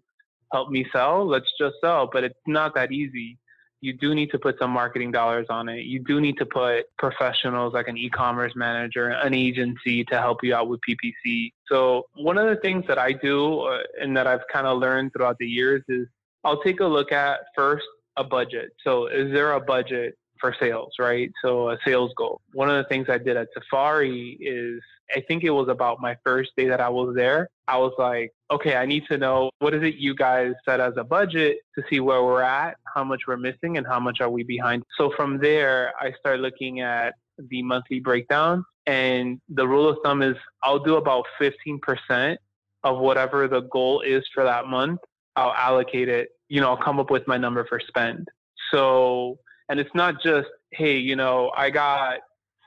help 0.51 0.69
me 0.69 0.85
sell 0.91 1.25
let's 1.25 1.49
just 1.59 1.75
sell 1.81 2.09
but 2.11 2.23
it's 2.23 2.39
not 2.47 2.75
that 2.75 2.91
easy 2.91 3.37
you 3.81 3.93
do 3.93 4.13
need 4.13 4.29
to 4.31 4.39
put 4.39 4.57
some 4.59 4.71
marketing 4.71 5.11
dollars 5.11 5.47
on 5.49 5.69
it. 5.69 5.85
You 5.85 5.99
do 5.99 6.19
need 6.19 6.37
to 6.37 6.45
put 6.45 6.85
professionals 6.97 7.73
like 7.73 7.87
an 7.87 7.97
e-commerce 7.97 8.53
manager, 8.55 9.09
an 9.09 9.33
agency 9.33 10.03
to 10.05 10.17
help 10.19 10.43
you 10.43 10.53
out 10.53 10.67
with 10.67 10.81
PPC. 10.87 11.53
So 11.67 12.03
one 12.15 12.37
of 12.37 12.47
the 12.47 12.57
things 12.57 12.85
that 12.87 12.97
I 12.97 13.13
do 13.13 13.61
uh, 13.61 13.79
and 14.01 14.15
that 14.17 14.27
I've 14.27 14.45
kind 14.51 14.67
of 14.67 14.79
learned 14.79 15.13
throughout 15.13 15.37
the 15.39 15.47
years 15.47 15.83
is 15.87 16.07
I'll 16.43 16.61
take 16.61 16.81
a 16.81 16.85
look 16.85 17.11
at 17.11 17.39
first 17.55 17.85
a 18.19 18.23
budget. 18.23 18.69
So 18.83 19.07
is 19.07 19.31
there 19.31 19.53
a 19.53 19.59
budget 19.59 20.15
for 20.39 20.55
sales, 20.59 20.93
right? 20.99 21.31
So 21.43 21.71
a 21.71 21.77
sales 21.85 22.11
goal. 22.15 22.41
One 22.53 22.69
of 22.69 22.77
the 22.77 22.87
things 22.87 23.07
I 23.09 23.17
did 23.17 23.35
at 23.37 23.47
Safari 23.53 24.37
is 24.39 24.81
I 25.15 25.21
think 25.27 25.43
it 25.43 25.49
was 25.49 25.67
about 25.69 25.99
my 25.99 26.15
first 26.23 26.51
day 26.55 26.67
that 26.67 26.79
I 26.79 26.89
was 26.89 27.15
there. 27.15 27.49
I 27.67 27.77
was 27.77 27.93
like, 27.97 28.31
okay, 28.51 28.75
I 28.75 28.85
need 28.85 29.05
to 29.09 29.17
know 29.17 29.49
what 29.59 29.73
is 29.73 29.83
it 29.83 29.95
you 29.95 30.13
guys 30.15 30.53
set 30.67 30.79
as 30.79 30.93
a 30.97 31.03
budget 31.03 31.57
to 31.75 31.83
see 31.89 31.99
where 31.99 32.23
we're 32.23 32.41
at, 32.41 32.77
how 32.93 33.03
much 33.03 33.21
we're 33.27 33.37
missing, 33.37 33.77
and 33.77 33.87
how 33.87 33.99
much 33.99 34.21
are 34.21 34.29
we 34.29 34.43
behind. 34.43 34.83
So 34.97 35.11
from 35.15 35.39
there, 35.39 35.93
I 35.99 36.13
start 36.19 36.39
looking 36.39 36.81
at 36.81 37.15
the 37.37 37.63
monthly 37.63 37.99
breakdown. 37.99 38.63
And 38.85 39.39
the 39.49 39.67
rule 39.67 39.87
of 39.87 39.97
thumb 40.03 40.21
is 40.21 40.35
I'll 40.63 40.79
do 40.79 40.95
about 40.95 41.25
15% 41.39 42.37
of 42.83 42.97
whatever 42.99 43.47
the 43.47 43.61
goal 43.61 44.01
is 44.01 44.23
for 44.33 44.43
that 44.43 44.67
month. 44.67 44.99
I'll 45.35 45.53
allocate 45.53 46.09
it, 46.09 46.29
you 46.49 46.59
know, 46.59 46.69
I'll 46.69 46.77
come 46.77 46.99
up 46.99 47.09
with 47.09 47.27
my 47.27 47.37
number 47.37 47.65
for 47.65 47.79
spend. 47.79 48.27
So, 48.71 49.39
and 49.69 49.79
it's 49.79 49.93
not 49.93 50.21
just, 50.21 50.49
hey, 50.71 50.97
you 50.97 51.15
know, 51.15 51.51
I 51.55 51.69
got 51.69 52.19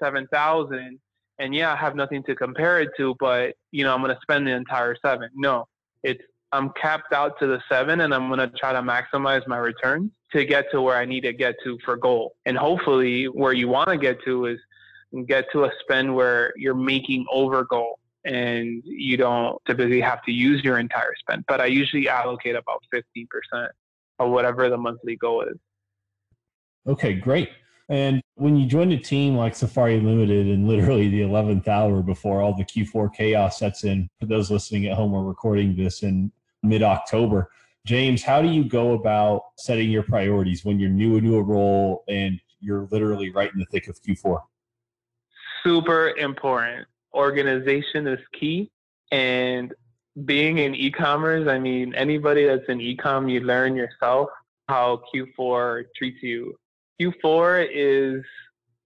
7,000 0.02 0.98
and 1.38 1.54
yeah, 1.54 1.72
I 1.72 1.76
have 1.76 1.96
nothing 1.96 2.22
to 2.24 2.34
compare 2.34 2.80
it 2.80 2.90
to, 2.96 3.16
but 3.18 3.54
you 3.72 3.84
know, 3.84 3.94
I'm 3.94 4.00
going 4.02 4.14
to 4.14 4.20
spend 4.22 4.46
the 4.46 4.52
entire 4.52 4.96
seven. 5.04 5.28
No, 5.34 5.66
it's 6.02 6.22
I'm 6.52 6.70
capped 6.80 7.12
out 7.12 7.38
to 7.40 7.46
the 7.46 7.60
seven, 7.68 8.02
and 8.02 8.14
I'm 8.14 8.28
going 8.28 8.38
to 8.38 8.48
try 8.58 8.72
to 8.72 8.80
maximize 8.80 9.46
my 9.48 9.56
returns 9.56 10.10
to 10.32 10.44
get 10.44 10.66
to 10.70 10.82
where 10.82 10.96
I 10.96 11.06
need 11.06 11.22
to 11.22 11.32
get 11.32 11.54
to 11.64 11.78
for 11.84 11.96
goal. 11.96 12.34
And 12.44 12.56
hopefully, 12.56 13.24
where 13.24 13.54
you 13.54 13.68
want 13.68 13.88
to 13.88 13.96
get 13.96 14.22
to 14.24 14.46
is 14.46 14.58
get 15.26 15.46
to 15.52 15.64
a 15.64 15.70
spend 15.80 16.14
where 16.14 16.52
you're 16.56 16.74
making 16.74 17.24
over 17.32 17.64
goal 17.64 17.98
and 18.24 18.82
you 18.84 19.16
don't 19.16 19.58
typically 19.66 20.00
have 20.00 20.22
to 20.22 20.32
use 20.32 20.62
your 20.62 20.78
entire 20.78 21.14
spend. 21.18 21.44
But 21.48 21.60
I 21.60 21.66
usually 21.66 22.08
allocate 22.08 22.56
about 22.56 22.82
15% 22.92 23.68
of 24.18 24.30
whatever 24.30 24.68
the 24.68 24.76
monthly 24.76 25.16
goal 25.16 25.42
is. 25.42 25.56
Okay, 26.86 27.14
great. 27.14 27.50
And 27.88 28.22
when 28.36 28.56
you 28.56 28.66
join 28.66 28.92
a 28.92 28.96
team 28.96 29.36
like 29.36 29.54
Safari 29.54 30.00
Limited 30.00 30.46
in 30.46 30.66
literally 30.66 31.08
the 31.08 31.20
11th 31.20 31.68
hour 31.68 32.02
before 32.02 32.40
all 32.40 32.56
the 32.56 32.64
Q4 32.64 33.12
chaos 33.14 33.58
sets 33.58 33.84
in, 33.84 34.08
for 34.20 34.26
those 34.26 34.50
listening 34.50 34.86
at 34.86 34.96
home, 34.96 35.12
we're 35.12 35.22
recording 35.22 35.76
this 35.76 36.02
in 36.02 36.32
mid 36.62 36.82
October. 36.82 37.50
James, 37.84 38.22
how 38.22 38.40
do 38.40 38.48
you 38.48 38.64
go 38.64 38.92
about 38.92 39.42
setting 39.58 39.90
your 39.90 40.04
priorities 40.04 40.64
when 40.64 40.78
you're 40.78 40.88
new 40.88 41.16
into 41.16 41.36
a 41.36 41.42
role 41.42 42.04
and 42.08 42.40
you're 42.60 42.88
literally 42.92 43.30
right 43.30 43.52
in 43.52 43.58
the 43.58 43.66
thick 43.66 43.88
of 43.88 44.00
Q4? 44.00 44.40
Super 45.64 46.10
important. 46.16 46.86
Organization 47.14 48.06
is 48.06 48.20
key. 48.38 48.70
And 49.10 49.74
being 50.24 50.58
in 50.58 50.74
e 50.74 50.90
commerce, 50.90 51.48
I 51.48 51.58
mean, 51.58 51.94
anybody 51.94 52.46
that's 52.46 52.68
in 52.68 52.80
e 52.80 52.96
com, 52.96 53.28
you 53.28 53.40
learn 53.40 53.76
yourself 53.76 54.28
how 54.68 55.02
Q4 55.14 55.84
treats 55.96 56.22
you 56.22 56.56
Q4 57.00 57.68
is 57.72 58.24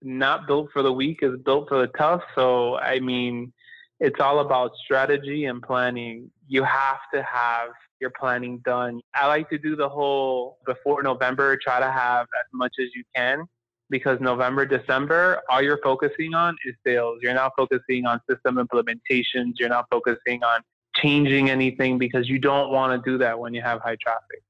not 0.03 0.47
built 0.47 0.71
for 0.73 0.83
the 0.83 0.93
weak, 0.93 1.19
it's 1.23 1.43
built 1.43 1.69
for 1.69 1.79
the 1.79 1.89
tough. 1.99 2.23
So, 2.35 2.79
I 2.79 3.01
mean, 3.01 3.53
it's 4.01 4.21
all 4.21 4.41
about 4.41 4.73
strategy 4.85 5.47
and 5.47 5.63
planning. 5.63 6.31
You 6.49 6.63
have 6.65 6.99
to 7.15 7.23
have 7.23 7.71
your 8.01 8.11
planning 8.19 8.61
done. 8.65 9.01
I 9.15 9.27
like 9.27 9.49
to 9.51 9.59
do 9.59 9.75
the 9.75 9.89
whole 9.89 10.59
before 10.67 11.03
November, 11.03 11.57
try 11.57 11.81
to 11.81 11.91
have 11.91 12.27
as 12.39 12.47
much 12.53 12.75
as 12.79 12.89
you 12.95 13.05
can 13.15 13.47
because 13.91 14.19
November, 14.21 14.67
December, 14.67 15.41
all 15.49 15.63
you're 15.63 15.81
focusing 15.83 16.35
on 16.35 16.57
is 16.65 16.75
sales. 16.85 17.19
You're 17.23 17.35
not 17.35 17.53
focusing 17.57 18.07
on 18.07 18.21
system 18.29 18.57
implementations. 18.57 19.53
You're 19.59 19.69
not 19.69 19.87
focusing 19.91 20.43
on 20.43 20.61
changing 20.97 21.51
anything 21.51 21.99
because 21.99 22.29
you 22.29 22.39
don't 22.39 22.71
want 22.71 22.93
to 22.93 23.11
do 23.11 23.19
that 23.19 23.39
when 23.39 23.55
you 23.55 23.63
have 23.63 23.81
high 23.81 23.97
traffic. 24.03 24.43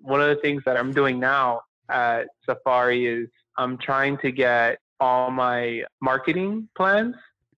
One 0.00 0.20
of 0.20 0.28
the 0.28 0.42
things 0.42 0.62
that 0.66 0.76
I'm 0.76 0.92
doing 0.92 1.20
now 1.20 1.62
at 1.88 2.26
Safari 2.44 3.06
is 3.06 3.28
I'm 3.56 3.78
trying 3.78 4.18
to 4.18 4.32
get 4.32 4.78
all 5.00 5.30
my 5.30 5.82
marketing 6.00 6.68
plans, 6.76 7.14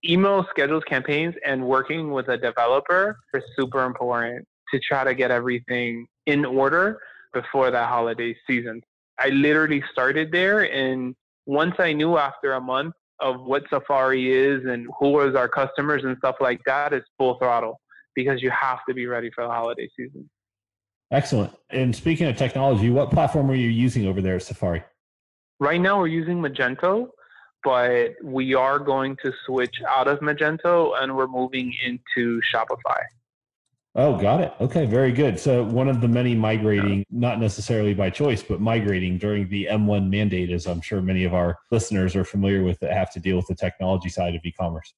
email 0.09 0.47
schedules, 0.51 0.83
campaigns, 0.85 1.35
and 1.45 1.67
working 1.67 2.11
with 2.11 2.29
a 2.29 2.37
developer 2.37 3.17
is 3.33 3.43
super 3.57 3.85
important 3.85 4.47
to 4.73 4.81
try 4.81 5.05
to 5.05 5.15
get 5.15 5.31
everything 5.31 6.07
in 6.27 6.45
order 6.45 6.99
before 7.33 7.71
that 7.71 7.89
holiday 7.89 8.37
season. 8.47 8.81
I 9.19 9.29
literally 9.29 9.83
started 9.93 10.33
there, 10.33 10.63
and 10.73 11.15
once 11.47 11.75
I 11.79 11.93
knew 11.93 12.17
after 12.17 12.53
a 12.53 12.61
month 12.61 12.95
of 13.21 13.43
what 13.43 13.63
Safari 13.71 14.33
is 14.33 14.65
and 14.67 14.87
who 14.99 15.11
was 15.11 15.35
our 15.35 15.49
customers 15.49 16.03
and 16.05 16.17
stuff 16.19 16.37
like 16.41 16.61
that, 16.67 16.93
it's 16.93 17.07
full 17.19 17.39
throttle 17.39 17.81
because 18.15 18.43
you 18.43 18.51
have 18.51 18.81
to 18.89 18.95
be 18.95 19.07
ready 19.07 19.31
for 19.35 19.45
the 19.45 19.51
holiday 19.51 19.89
season. 19.97 20.29
Excellent. 21.11 21.53
And 21.71 21.95
speaking 21.95 22.27
of 22.27 22.37
technology, 22.37 22.91
what 22.91 23.11
platform 23.11 23.51
are 23.51 23.55
you 23.55 23.69
using 23.69 24.07
over 24.07 24.21
there 24.21 24.37
at 24.37 24.43
Safari? 24.43 24.83
Right 25.61 25.81
now, 25.81 25.99
we're 25.99 26.09
using 26.09 26.39
Magento, 26.39 27.09
but 27.63 28.15
we 28.23 28.55
are 28.55 28.79
going 28.79 29.17
to 29.25 29.33
switch 29.47 29.77
out 29.89 30.09
of 30.09 30.19
Magento 30.21 31.01
and 31.01 31.17
we're 31.17 31.29
moving 31.29 31.73
into 31.85 32.41
Shopify. 32.53 33.01
Oh, 33.97 34.17
got 34.17 34.41
it. 34.41 34.53
Okay, 34.61 34.87
very 34.87 35.13
good. 35.13 35.39
So, 35.39 35.63
one 35.63 35.89
of 35.89 36.01
the 36.01 36.09
many 36.09 36.35
migrating, 36.35 37.05
not 37.11 37.39
necessarily 37.39 37.95
by 37.95 38.11
choice, 38.11 38.43
but 38.43 38.61
migrating 38.61 39.19
during 39.19 39.49
the 39.49 39.69
M1 39.71 40.11
mandate, 40.11 40.51
as 40.51 40.67
I'm 40.67 40.81
sure 40.81 41.01
many 41.01 41.25
of 41.25 41.33
our 41.33 41.59
listeners 41.71 42.17
are 42.17 42.25
familiar 42.25 42.65
with 42.65 42.81
that 42.81 42.93
have 42.93 43.13
to 43.13 43.21
deal 43.21 43.37
with 43.37 43.47
the 43.47 43.55
technology 43.55 44.09
side 44.09 44.35
of 44.35 44.45
e 44.45 44.51
commerce. 44.51 44.95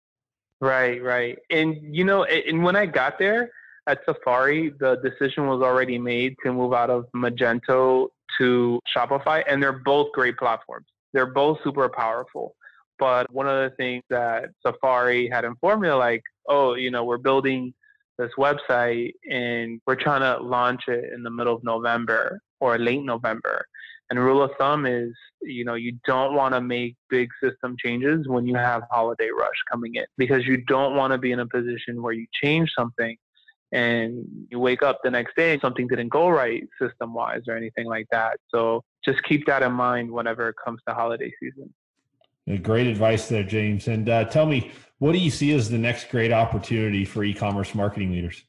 Right, 0.63 1.03
right. 1.03 1.39
And, 1.51 1.95
you 1.95 2.05
know, 2.05 2.25
and 2.25 2.63
when 2.63 2.75
I 2.75 2.87
got 2.87 3.19
there, 3.19 3.51
at 3.87 4.01
Safari, 4.05 4.73
the 4.81 4.97
decision 4.97 5.47
was 5.47 5.63
already 5.63 5.99
made 5.99 6.35
to 6.43 6.53
move 6.53 6.73
out 6.73 6.91
of 6.91 7.07
Magento 7.15 8.09
to 8.39 8.81
Shopify, 8.95 9.45
and 9.49 9.63
they're 9.63 9.81
both 9.85 10.11
great 10.13 10.37
platforms. 10.37 10.87
They're 11.13 11.27
both 11.27 11.59
super 11.63 11.89
powerful. 11.89 12.57
But 12.99 13.31
one 13.33 13.47
of 13.47 13.71
the 13.71 13.77
things 13.77 14.03
that 14.11 14.51
Safari 14.65 15.29
had 15.29 15.45
informed 15.45 15.83
me, 15.83 15.93
like, 15.93 16.23
oh, 16.49 16.75
you 16.75 16.91
know, 16.91 17.05
we're 17.05 17.19
building 17.19 17.75
this 18.19 18.31
website 18.39 19.13
and 19.31 19.81
we're 19.87 19.97
trying 19.97 20.21
to 20.21 20.43
launch 20.43 20.83
it 20.89 21.13
in 21.13 21.23
the 21.23 21.31
middle 21.31 21.55
of 21.55 21.63
November 21.65 22.41
or 22.61 22.79
late 22.79 23.03
November. 23.03 23.65
And 24.09 24.21
rule 24.21 24.43
of 24.43 24.53
thumb 24.59 24.87
is, 24.87 25.13
you 25.43 25.65
know, 25.65 25.75
you 25.75 25.99
don't 26.07 26.35
want 26.35 26.55
to 26.55 26.61
make 26.61 26.97
big 27.11 27.29
system 27.43 27.77
changes 27.79 28.29
when 28.29 28.47
you 28.47 28.55
have 28.55 28.83
holiday 28.91 29.31
rush 29.37 29.57
coming 29.71 29.97
in 29.97 30.05
because 30.17 30.47
you 30.47 30.59
don't 30.59 30.95
want 30.95 31.13
to 31.13 31.19
be 31.19 31.33
in 31.33 31.41
a 31.41 31.47
position 31.47 32.03
where 32.03 32.13
you 32.13 32.27
change 32.43 32.71
something 32.77 33.17
and 33.73 34.25
you 34.49 34.61
wake 34.61 34.83
up 34.83 35.01
the 35.03 35.11
next 35.11 35.35
day 35.35 35.59
something 35.61 35.89
didn't 35.89 36.09
go 36.09 36.29
right 36.29 36.63
system 36.81 37.15
wise 37.15 37.43
or 37.49 37.57
anything 37.57 37.87
like 37.87 38.07
that. 38.13 38.39
So 38.49 38.85
just 39.05 39.23
keep 39.25 39.45
that 39.47 39.63
in 39.63 39.73
mind 39.73 40.11
whenever 40.11 40.49
it 40.49 40.57
comes 40.65 40.81
to 40.87 40.95
holiday 40.95 41.33
season. 41.41 41.75
Great 42.63 42.87
advice 42.87 43.29
there 43.29 43.43
james. 43.43 43.89
And 43.89 44.09
uh, 44.09 44.25
tell 44.27 44.47
me 44.47 44.71
what 44.99 45.13
do 45.13 45.19
you 45.19 45.31
see 45.31 45.53
as 45.53 45.69
the 45.69 45.79
next 45.79 46.11
great 46.11 46.33
opportunity 46.33 47.05
for 47.05 47.25
e-commerce 47.25 47.75
marketing 47.75 48.11
leaders 48.13 48.45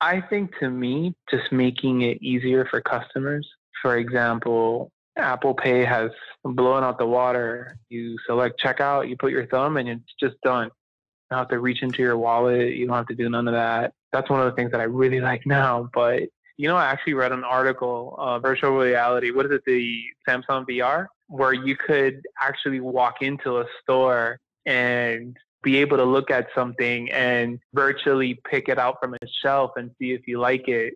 i 0.00 0.20
think 0.20 0.50
to 0.58 0.70
me 0.70 1.14
just 1.30 1.50
making 1.52 2.02
it 2.02 2.20
easier 2.22 2.66
for 2.70 2.80
customers 2.80 3.48
for 3.82 3.96
example 3.98 4.90
apple 5.16 5.54
pay 5.54 5.84
has 5.84 6.10
blown 6.44 6.82
out 6.82 6.98
the 6.98 7.06
water 7.06 7.76
you 7.88 8.16
select 8.26 8.60
checkout 8.60 9.08
you 9.08 9.16
put 9.16 9.30
your 9.32 9.46
thumb 9.46 9.76
and 9.76 9.88
it's 9.88 10.14
just 10.20 10.40
done 10.42 10.64
You 10.64 11.36
don't 11.36 11.38
have 11.38 11.48
to 11.48 11.58
reach 11.60 11.82
into 11.82 12.02
your 12.02 12.18
wallet. 12.18 12.74
You 12.74 12.86
don't 12.86 12.96
have 12.96 13.06
to 13.06 13.14
do 13.14 13.30
none 13.30 13.48
of 13.48 13.54
that. 13.54 13.92
That's 14.12 14.28
one 14.28 14.40
of 14.40 14.46
the 14.46 14.52
things 14.52 14.70
that 14.72 14.80
I 14.80 14.84
really 14.84 15.20
like 15.20 15.46
now. 15.46 15.88
But 15.94 16.24
You 16.58 16.68
know, 16.68 16.76
I 16.76 16.84
actually 16.86 17.14
read 17.14 17.32
an 17.32 17.44
article, 17.44 18.14
uh, 18.18 18.38
virtual 18.38 18.72
reality. 18.72 19.30
What 19.30 19.46
is 19.46 19.52
it? 19.52 19.62
The 19.64 20.02
Samsung 20.28 20.66
VR, 20.68 21.06
where 21.28 21.52
you 21.54 21.76
could 21.76 22.22
actually 22.40 22.80
walk 22.80 23.22
into 23.22 23.58
a 23.58 23.64
store 23.80 24.38
and 24.66 25.36
be 25.64 25.78
able 25.78 25.96
to 25.96 26.04
look 26.04 26.30
at 26.30 26.46
something 26.54 27.10
and 27.10 27.58
virtually 27.72 28.40
pick 28.48 28.68
it 28.68 28.78
out 28.78 28.96
from 29.00 29.14
a 29.14 29.26
shelf 29.42 29.72
and 29.76 29.90
see 29.98 30.12
if 30.12 30.28
you 30.28 30.38
like 30.38 30.68
it 30.68 30.94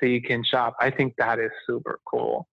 so 0.00 0.06
you 0.06 0.22
can 0.22 0.42
shop. 0.44 0.74
I 0.80 0.90
think 0.90 1.14
that 1.18 1.38
is 1.38 1.50
super 1.66 2.00
cool. 2.10 2.48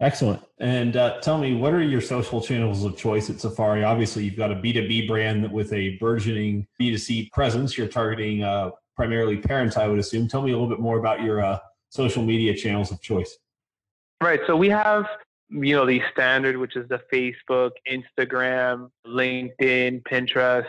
Excellent. 0.00 0.42
And 0.58 0.96
uh, 0.96 1.20
tell 1.20 1.36
me, 1.36 1.54
what 1.54 1.74
are 1.74 1.82
your 1.82 2.00
social 2.00 2.40
channels 2.40 2.84
of 2.84 2.96
choice 2.96 3.28
at 3.28 3.38
Safari? 3.38 3.84
Obviously, 3.84 4.24
you've 4.24 4.36
got 4.36 4.50
a 4.50 4.54
B2B 4.54 5.06
brand 5.06 5.52
with 5.52 5.72
a 5.74 5.98
burgeoning 5.98 6.66
B2C 6.80 7.30
presence. 7.32 7.76
You're 7.76 7.86
targeting 7.86 8.42
uh, 8.42 8.70
primarily 8.96 9.36
parents, 9.36 9.76
I 9.76 9.88
would 9.88 9.98
assume. 9.98 10.26
Tell 10.26 10.40
me 10.40 10.52
a 10.52 10.54
little 10.54 10.70
bit 10.70 10.80
more 10.80 10.98
about 10.98 11.22
your 11.22 11.44
uh, 11.44 11.58
social 11.90 12.22
media 12.22 12.54
channels 12.54 12.90
of 12.90 13.02
choice. 13.02 13.36
Right. 14.22 14.40
So 14.46 14.56
we 14.56 14.70
have, 14.70 15.04
you 15.50 15.74
know, 15.74 15.86
the 15.86 16.00
standard, 16.12 16.56
which 16.56 16.76
is 16.76 16.88
the 16.88 17.00
Facebook, 17.12 17.70
Instagram, 17.88 18.90
LinkedIn, 19.06 20.02
Pinterest, 20.04 20.66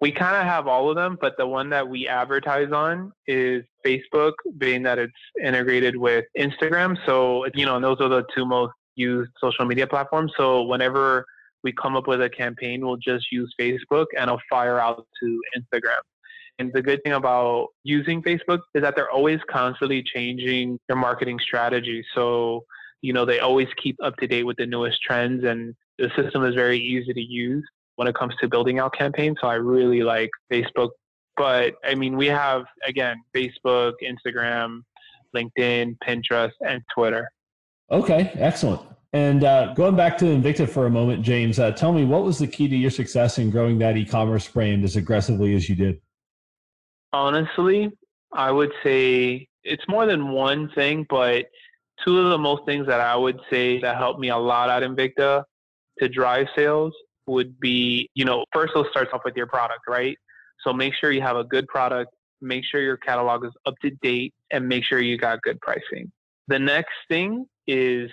we 0.00 0.12
kind 0.12 0.36
of 0.36 0.42
have 0.42 0.66
all 0.66 0.90
of 0.90 0.96
them, 0.96 1.16
but 1.20 1.36
the 1.38 1.46
one 1.46 1.70
that 1.70 1.88
we 1.88 2.06
advertise 2.06 2.70
on 2.72 3.12
is 3.26 3.64
Facebook, 3.86 4.32
being 4.58 4.82
that 4.82 4.98
it's 4.98 5.12
integrated 5.42 5.96
with 5.96 6.26
Instagram. 6.38 6.98
So, 7.06 7.46
you 7.54 7.64
know, 7.64 7.80
those 7.80 8.00
are 8.00 8.08
the 8.08 8.24
two 8.34 8.44
most 8.44 8.74
used 8.96 9.30
social 9.40 9.64
media 9.64 9.86
platforms. 9.86 10.32
So, 10.36 10.62
whenever 10.64 11.24
we 11.62 11.72
come 11.72 11.96
up 11.96 12.06
with 12.06 12.20
a 12.20 12.28
campaign, 12.28 12.84
we'll 12.84 12.98
just 12.98 13.32
use 13.32 13.54
Facebook 13.58 14.06
and 14.16 14.24
it'll 14.24 14.42
fire 14.50 14.78
out 14.78 15.06
to 15.22 15.40
Instagram. 15.56 16.00
And 16.58 16.72
the 16.72 16.82
good 16.82 17.02
thing 17.02 17.14
about 17.14 17.68
using 17.82 18.22
Facebook 18.22 18.60
is 18.74 18.82
that 18.82 18.94
they're 18.94 19.10
always 19.10 19.40
constantly 19.48 20.02
changing 20.02 20.78
their 20.86 20.96
marketing 20.96 21.38
strategy. 21.38 22.04
So, 22.14 22.64
you 23.04 23.12
know, 23.12 23.26
they 23.26 23.38
always 23.38 23.68
keep 23.76 23.96
up 24.02 24.16
to 24.16 24.26
date 24.26 24.44
with 24.44 24.56
the 24.56 24.64
newest 24.64 25.02
trends 25.02 25.44
and 25.44 25.74
the 25.98 26.10
system 26.16 26.42
is 26.42 26.54
very 26.54 26.78
easy 26.78 27.12
to 27.12 27.20
use 27.20 27.62
when 27.96 28.08
it 28.08 28.14
comes 28.14 28.34
to 28.40 28.48
building 28.48 28.78
out 28.78 28.94
campaigns. 28.96 29.36
So 29.42 29.46
I 29.46 29.56
really 29.56 30.02
like 30.02 30.30
Facebook. 30.50 30.88
But 31.36 31.74
I 31.84 31.94
mean, 31.96 32.16
we 32.16 32.28
have, 32.28 32.64
again, 32.86 33.22
Facebook, 33.36 33.92
Instagram, 34.02 34.80
LinkedIn, 35.36 35.98
Pinterest, 36.02 36.52
and 36.66 36.80
Twitter. 36.94 37.28
Okay, 37.90 38.30
excellent. 38.36 38.80
And 39.12 39.44
uh, 39.44 39.74
going 39.74 39.96
back 39.96 40.16
to 40.18 40.24
Invicta 40.24 40.66
for 40.66 40.86
a 40.86 40.90
moment, 40.90 41.22
James, 41.22 41.58
uh, 41.58 41.72
tell 41.72 41.92
me 41.92 42.06
what 42.06 42.24
was 42.24 42.38
the 42.38 42.46
key 42.46 42.68
to 42.68 42.76
your 42.76 42.90
success 42.90 43.36
in 43.36 43.50
growing 43.50 43.78
that 43.80 43.98
e 43.98 44.06
commerce 44.06 44.48
brand 44.48 44.82
as 44.82 44.96
aggressively 44.96 45.54
as 45.54 45.68
you 45.68 45.76
did? 45.76 46.00
Honestly, 47.12 47.92
I 48.32 48.50
would 48.50 48.72
say 48.82 49.46
it's 49.62 49.84
more 49.88 50.06
than 50.06 50.30
one 50.30 50.70
thing, 50.74 51.06
but 51.10 51.44
two 52.04 52.18
of 52.18 52.30
the 52.30 52.38
most 52.38 52.64
things 52.64 52.86
that 52.86 53.00
I 53.00 53.16
would 53.16 53.40
say 53.50 53.80
that 53.80 53.96
helped 53.96 54.20
me 54.20 54.30
a 54.30 54.36
lot 54.36 54.70
at 54.70 54.82
Invicta 54.82 55.44
to 55.98 56.08
drive 56.08 56.46
sales 56.56 56.94
would 57.26 57.58
be, 57.60 58.10
you 58.14 58.24
know, 58.24 58.44
first 58.52 58.72
it 58.76 58.86
starts 58.90 59.10
off 59.12 59.22
with 59.24 59.36
your 59.36 59.46
product, 59.46 59.82
right? 59.88 60.16
So 60.62 60.72
make 60.72 60.94
sure 60.94 61.10
you 61.10 61.22
have 61.22 61.36
a 61.36 61.44
good 61.44 61.66
product, 61.68 62.10
make 62.40 62.64
sure 62.64 62.80
your 62.80 62.96
catalog 62.96 63.44
is 63.44 63.52
up 63.66 63.74
to 63.82 63.90
date, 64.02 64.34
and 64.50 64.68
make 64.68 64.84
sure 64.84 65.00
you 65.00 65.16
got 65.16 65.42
good 65.42 65.60
pricing. 65.60 66.10
The 66.48 66.58
next 66.58 66.94
thing 67.08 67.46
is 67.66 68.10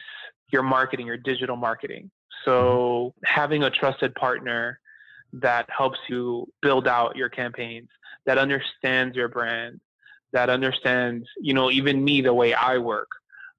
your 0.52 0.64
marketing, 0.64 1.08
your 1.08 1.18
digital 1.18 1.56
marketing. 1.56 2.12
So 2.46 3.14
having 3.26 3.64
a 3.64 3.70
trusted 3.70 4.16
partner 4.16 4.80
that 5.34 5.68
helps 5.70 6.00
you 6.10 6.48
build 6.62 6.88
out 6.88 7.16
your 7.16 7.30
campaigns, 7.30 7.90
that 8.26 8.38
understands 8.38 9.16
your 9.16 9.28
brand, 9.28 9.80
that 10.34 10.50
understands, 10.50 11.28
you 11.40 11.54
know, 11.54 11.72
even 11.72 12.04
me, 12.04 12.22
the 12.22 12.34
way 12.34 12.54
I 12.54 12.78
work, 12.78 13.10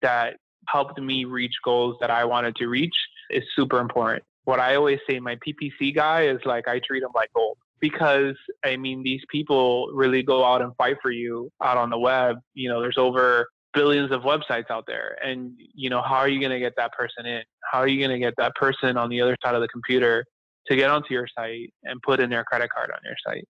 that 0.03 0.37
helped 0.69 1.01
me 1.01 1.25
reach 1.25 1.55
goals 1.65 1.97
that 2.01 2.11
I 2.11 2.25
wanted 2.25 2.57
to 2.57 2.69
reach 2.69 2.95
is 3.31 3.43
super 3.57 3.81
important 3.81 4.23
what 4.45 4.61
I 4.61 4.75
always 4.75 4.99
say, 5.09 5.21
my 5.21 5.37
PPC 5.37 5.95
guy 5.95 6.27
is 6.27 6.39
like 6.45 6.69
I 6.69 6.81
treat 6.81 7.03
him 7.03 7.11
like 7.15 7.33
gold 7.33 7.59
because 7.81 8.37
I 8.65 8.77
mean 8.77 9.03
these 9.03 9.23
people 9.31 9.91
really 9.93 10.23
go 10.23 10.45
out 10.45 10.63
and 10.63 10.75
fight 10.77 10.97
for 11.03 11.11
you 11.11 11.51
out 11.63 11.77
on 11.77 11.91
the 11.91 11.99
web. 11.99 12.37
You 12.55 12.69
know, 12.69 12.81
there's 12.81 12.99
over 12.99 13.49
billions 13.73 14.11
of 14.11 14.23
websites 14.23 14.71
out 14.71 14.85
there, 14.87 15.17
and 15.25 15.53
you 15.57 15.91
know 15.91 16.03
how 16.03 16.17
are 16.17 16.29
you 16.29 16.41
going 16.41 16.53
to 16.53 16.59
get 16.59 16.75
that 16.77 16.93
person 16.93 17.27
in? 17.27 17.43
How 17.71 17.79
are 17.79 17.89
you 17.89 17.99
going 17.99 18.11
to 18.11 18.25
get 18.25 18.35
that 18.39 18.55
person 18.55 18.97
on 18.97 19.09
the 19.09 19.21
other 19.21 19.37
side 19.45 19.55
of 19.55 19.61
the 19.61 19.69
computer 19.69 20.25
to 20.67 20.77
get 20.77 20.91
onto 20.91 21.15
your 21.15 21.29
site 21.37 21.73
and 21.85 22.01
put 22.03 22.21
in 22.21 22.31
their 22.31 22.45
credit 22.45 22.71
card 22.71 22.91
on 22.91 22.99
your 23.05 23.17
site? 23.27 23.47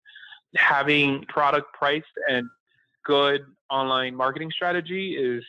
Having 0.57 1.25
product 1.29 1.66
priced 1.75 2.07
and 2.29 2.46
good 3.05 3.42
online 3.70 4.14
marketing 4.14 4.51
strategy 4.51 5.16
is 5.16 5.44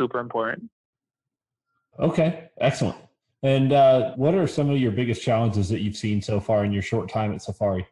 super 0.00 0.18
important. 0.18 0.70
Okay, 1.98 2.48
excellent. 2.58 2.96
And 3.42 3.72
uh, 3.72 4.14
what 4.16 4.34
are 4.34 4.46
some 4.46 4.70
of 4.70 4.78
your 4.78 4.92
biggest 4.92 5.22
challenges 5.22 5.68
that 5.68 5.80
you've 5.80 5.96
seen 5.96 6.22
so 6.22 6.40
far 6.40 6.64
in 6.64 6.72
your 6.72 6.82
short 6.82 7.10
time 7.10 7.32
at 7.32 7.42
Safari? 7.42 7.86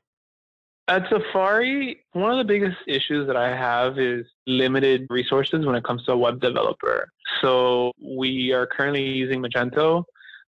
At 0.88 1.04
Safari, 1.10 2.00
one 2.12 2.32
of 2.32 2.38
the 2.38 2.44
biggest 2.44 2.78
issues 2.86 3.26
that 3.26 3.36
I 3.36 3.54
have 3.54 3.98
is 3.98 4.24
limited 4.46 5.06
resources 5.10 5.66
when 5.66 5.74
it 5.74 5.84
comes 5.84 6.04
to 6.04 6.12
a 6.12 6.16
web 6.16 6.40
developer. 6.40 7.10
So 7.42 7.92
we 8.02 8.52
are 8.52 8.66
currently 8.66 9.04
using 9.04 9.42
Magento, 9.42 10.04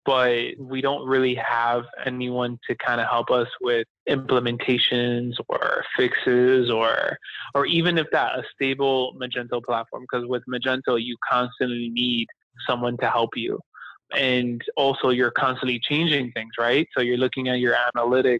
but 0.04 0.50
we 0.58 0.80
don't 0.80 1.06
really 1.06 1.34
have 1.34 1.84
anyone 2.04 2.58
to 2.68 2.74
kind 2.76 3.00
of 3.00 3.08
help 3.08 3.30
us 3.30 3.48
with 3.60 3.86
implementations 4.08 5.32
or 5.48 5.84
fixes 5.96 6.70
or 6.70 7.16
or 7.54 7.66
even 7.66 7.96
if 7.96 8.06
that 8.12 8.38
a 8.38 8.42
stable 8.54 9.14
Magento 9.20 9.62
platform 9.62 10.02
because 10.02 10.26
with 10.28 10.42
Magento 10.48 11.02
you 11.02 11.16
constantly 11.30 11.88
need 11.88 12.26
someone 12.66 12.96
to 12.98 13.08
help 13.08 13.30
you 13.34 13.58
and 14.12 14.62
also 14.76 15.10
you're 15.10 15.30
constantly 15.30 15.80
changing 15.80 16.32
things, 16.32 16.52
right? 16.58 16.86
So 16.96 17.02
you're 17.02 17.16
looking 17.16 17.48
at 17.48 17.58
your 17.58 17.74
analytics. 17.96 18.38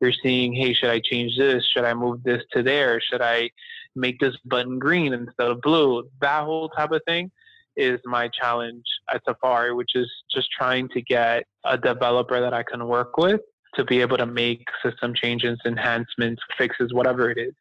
You're 0.00 0.12
seeing, 0.22 0.52
hey, 0.52 0.74
should 0.74 0.90
I 0.90 1.00
change 1.00 1.36
this? 1.38 1.64
Should 1.72 1.84
I 1.84 1.94
move 1.94 2.22
this 2.24 2.42
to 2.52 2.62
there? 2.62 3.00
Should 3.00 3.22
I 3.22 3.50
make 3.94 4.18
this 4.18 4.36
button 4.44 4.78
green 4.78 5.12
instead 5.12 5.48
of 5.48 5.60
blue? 5.60 6.08
That 6.20 6.44
whole 6.44 6.68
type 6.70 6.90
of 6.90 7.02
thing 7.06 7.30
is 7.76 8.00
my 8.04 8.28
challenge 8.28 8.84
at 9.12 9.22
Safari, 9.26 9.74
which 9.74 9.90
is 9.94 10.10
just 10.34 10.48
trying 10.56 10.88
to 10.90 11.02
get 11.02 11.44
a 11.64 11.78
developer 11.78 12.40
that 12.40 12.54
I 12.54 12.62
can 12.62 12.86
work 12.86 13.16
with 13.16 13.40
to 13.74 13.84
be 13.84 14.00
able 14.00 14.18
to 14.18 14.26
make 14.26 14.64
system 14.84 15.14
changes, 15.14 15.58
enhancements, 15.64 16.42
fixes, 16.58 16.92
whatever 16.92 17.30
it 17.30 17.38
is. 17.38 17.54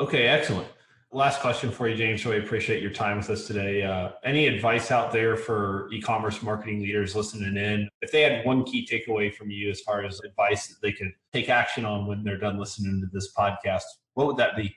Okay, 0.00 0.26
excellent 0.26 0.68
last 1.14 1.40
question 1.40 1.70
for 1.70 1.88
you, 1.88 1.96
James. 1.96 2.22
So 2.22 2.30
we 2.30 2.38
appreciate 2.38 2.82
your 2.82 2.90
time 2.90 3.18
with 3.18 3.30
us 3.30 3.46
today. 3.46 3.82
Uh, 3.82 4.10
any 4.24 4.46
advice 4.48 4.90
out 4.90 5.12
there 5.12 5.36
for 5.36 5.88
e-commerce 5.92 6.42
marketing 6.42 6.80
leaders 6.80 7.14
listening 7.14 7.56
in? 7.56 7.88
If 8.02 8.10
they 8.10 8.22
had 8.22 8.44
one 8.44 8.64
key 8.64 8.86
takeaway 8.90 9.32
from 9.32 9.50
you 9.50 9.70
as 9.70 9.80
far 9.80 10.04
as 10.04 10.20
advice 10.20 10.66
that 10.66 10.82
they 10.82 10.92
could 10.92 11.12
take 11.32 11.48
action 11.48 11.84
on 11.84 12.06
when 12.06 12.24
they're 12.24 12.38
done 12.38 12.58
listening 12.58 13.00
to 13.00 13.06
this 13.12 13.32
podcast, 13.32 13.82
what 14.14 14.26
would 14.26 14.36
that 14.38 14.56
be? 14.56 14.76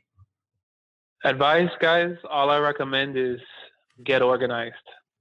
Advice, 1.25 1.71
guys. 1.81 2.15
All 2.29 2.51
I 2.51 2.59
recommend 2.59 3.17
is 3.17 3.39
get 4.03 4.21
organized. 4.21 4.75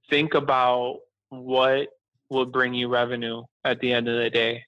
Think 0.09 0.33
about 0.33 0.99
what 1.29 1.89
will 2.29 2.45
bring 2.45 2.73
you 2.73 2.87
revenue 2.87 3.43
at 3.63 3.79
the 3.79 3.91
end 3.93 4.07
of 4.07 4.21
the 4.21 4.29
day. 4.29 4.63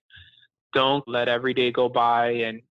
Don't 0.74 1.08
let 1.08 1.28
every 1.28 1.54
day 1.54 1.72
go 1.72 1.90
by 1.90 2.32
and 2.32 2.62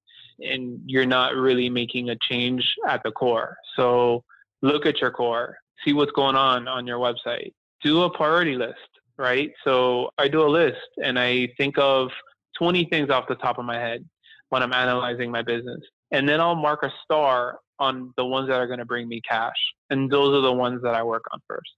and 0.40 0.80
you're 0.86 1.06
not 1.06 1.34
really 1.34 1.68
making 1.68 2.10
a 2.10 2.16
change 2.30 2.64
at 2.88 3.02
the 3.02 3.10
core. 3.10 3.56
So 3.74 4.22
look 4.62 4.86
at 4.86 5.00
your 5.00 5.10
core, 5.10 5.56
see 5.84 5.92
what's 5.92 6.12
going 6.12 6.36
on 6.36 6.68
on 6.68 6.86
your 6.86 6.98
website. 6.98 7.52
Do 7.82 8.02
a 8.02 8.10
priority 8.10 8.54
list, 8.54 8.78
right? 9.16 9.50
So 9.64 10.10
I 10.16 10.28
do 10.28 10.42
a 10.42 10.48
list 10.48 10.76
and 11.02 11.18
I 11.18 11.48
think 11.56 11.76
of 11.78 12.10
20 12.56 12.84
things 12.84 13.10
off 13.10 13.28
the 13.28 13.34
top 13.34 13.58
of 13.58 13.64
my 13.64 13.78
head 13.78 14.04
when 14.50 14.62
I'm 14.62 14.72
analyzing 14.72 15.30
my 15.30 15.42
business. 15.42 15.80
And 16.10 16.28
then 16.28 16.40
I'll 16.40 16.54
mark 16.54 16.82
a 16.82 16.92
star 17.04 17.58
on 17.78 18.12
the 18.16 18.24
ones 18.24 18.48
that 18.48 18.56
are 18.56 18.66
going 18.66 18.78
to 18.78 18.84
bring 18.84 19.08
me 19.08 19.20
cash. 19.28 19.56
And 19.90 20.10
those 20.10 20.34
are 20.34 20.40
the 20.40 20.52
ones 20.52 20.82
that 20.82 20.94
I 20.94 21.02
work 21.02 21.24
on 21.32 21.40
first. 21.46 21.70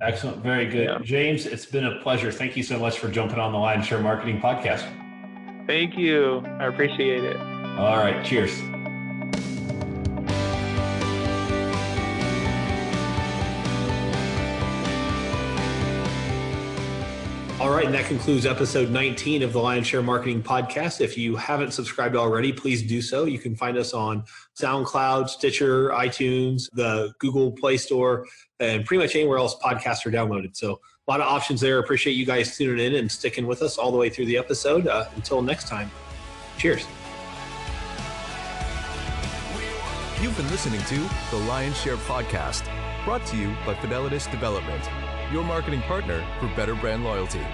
Excellent. 0.00 0.42
Very 0.42 0.66
good. 0.66 0.88
Yeah. 0.88 0.98
James, 1.02 1.46
it's 1.46 1.66
been 1.66 1.86
a 1.86 2.00
pleasure. 2.00 2.32
Thank 2.32 2.56
you 2.56 2.62
so 2.62 2.78
much 2.78 2.98
for 2.98 3.08
jumping 3.08 3.38
on 3.38 3.52
the 3.52 3.58
Lion's 3.58 3.86
Share 3.86 4.00
Marketing 4.00 4.40
Podcast. 4.40 4.84
Thank 5.66 5.96
you. 5.96 6.40
I 6.58 6.66
appreciate 6.66 7.24
it. 7.24 7.36
All 7.36 7.96
right. 7.96 8.24
Cheers. 8.24 8.60
Right, 17.84 17.94
and 17.94 18.02
that 18.02 18.08
concludes 18.08 18.46
episode 18.46 18.88
19 18.90 19.42
of 19.42 19.52
the 19.52 19.58
Lion's 19.58 19.86
Share 19.86 20.02
Marketing 20.02 20.42
Podcast. 20.42 21.02
If 21.02 21.18
you 21.18 21.36
haven't 21.36 21.72
subscribed 21.72 22.16
already, 22.16 22.52
please 22.52 22.82
do 22.82 23.02
so. 23.02 23.24
You 23.24 23.38
can 23.38 23.54
find 23.54 23.76
us 23.76 23.92
on 23.92 24.24
SoundCloud, 24.58 25.28
Stitcher, 25.28 25.90
iTunes, 25.90 26.70
the 26.72 27.12
Google 27.18 27.52
Play 27.52 27.76
Store, 27.76 28.26
and 28.58 28.86
pretty 28.86 29.02
much 29.02 29.14
anywhere 29.14 29.36
else 29.36 29.56
podcasts 29.56 30.06
are 30.06 30.10
downloaded. 30.10 30.56
So 30.56 30.80
a 31.06 31.10
lot 31.10 31.20
of 31.20 31.26
options 31.26 31.60
there. 31.60 31.78
Appreciate 31.78 32.14
you 32.14 32.24
guys 32.24 32.56
tuning 32.56 32.84
in 32.84 32.94
and 32.94 33.10
sticking 33.10 33.46
with 33.46 33.60
us 33.60 33.76
all 33.76 33.90
the 33.90 33.98
way 33.98 34.08
through 34.08 34.26
the 34.26 34.38
episode. 34.38 34.86
Uh, 34.86 35.06
until 35.16 35.42
next 35.42 35.68
time, 35.68 35.90
cheers. 36.56 36.86
You've 40.22 40.36
been 40.38 40.50
listening 40.50 40.80
to 40.82 41.10
the 41.30 41.42
Lion's 41.44 41.78
Share 41.78 41.96
Podcast, 41.96 42.64
brought 43.04 43.26
to 43.26 43.36
you 43.36 43.48
by 43.66 43.74
Fidelitas 43.74 44.30
Development, 44.30 44.82
your 45.30 45.44
marketing 45.44 45.82
partner 45.82 46.24
for 46.40 46.46
better 46.56 46.74
brand 46.74 47.04
loyalty. 47.04 47.44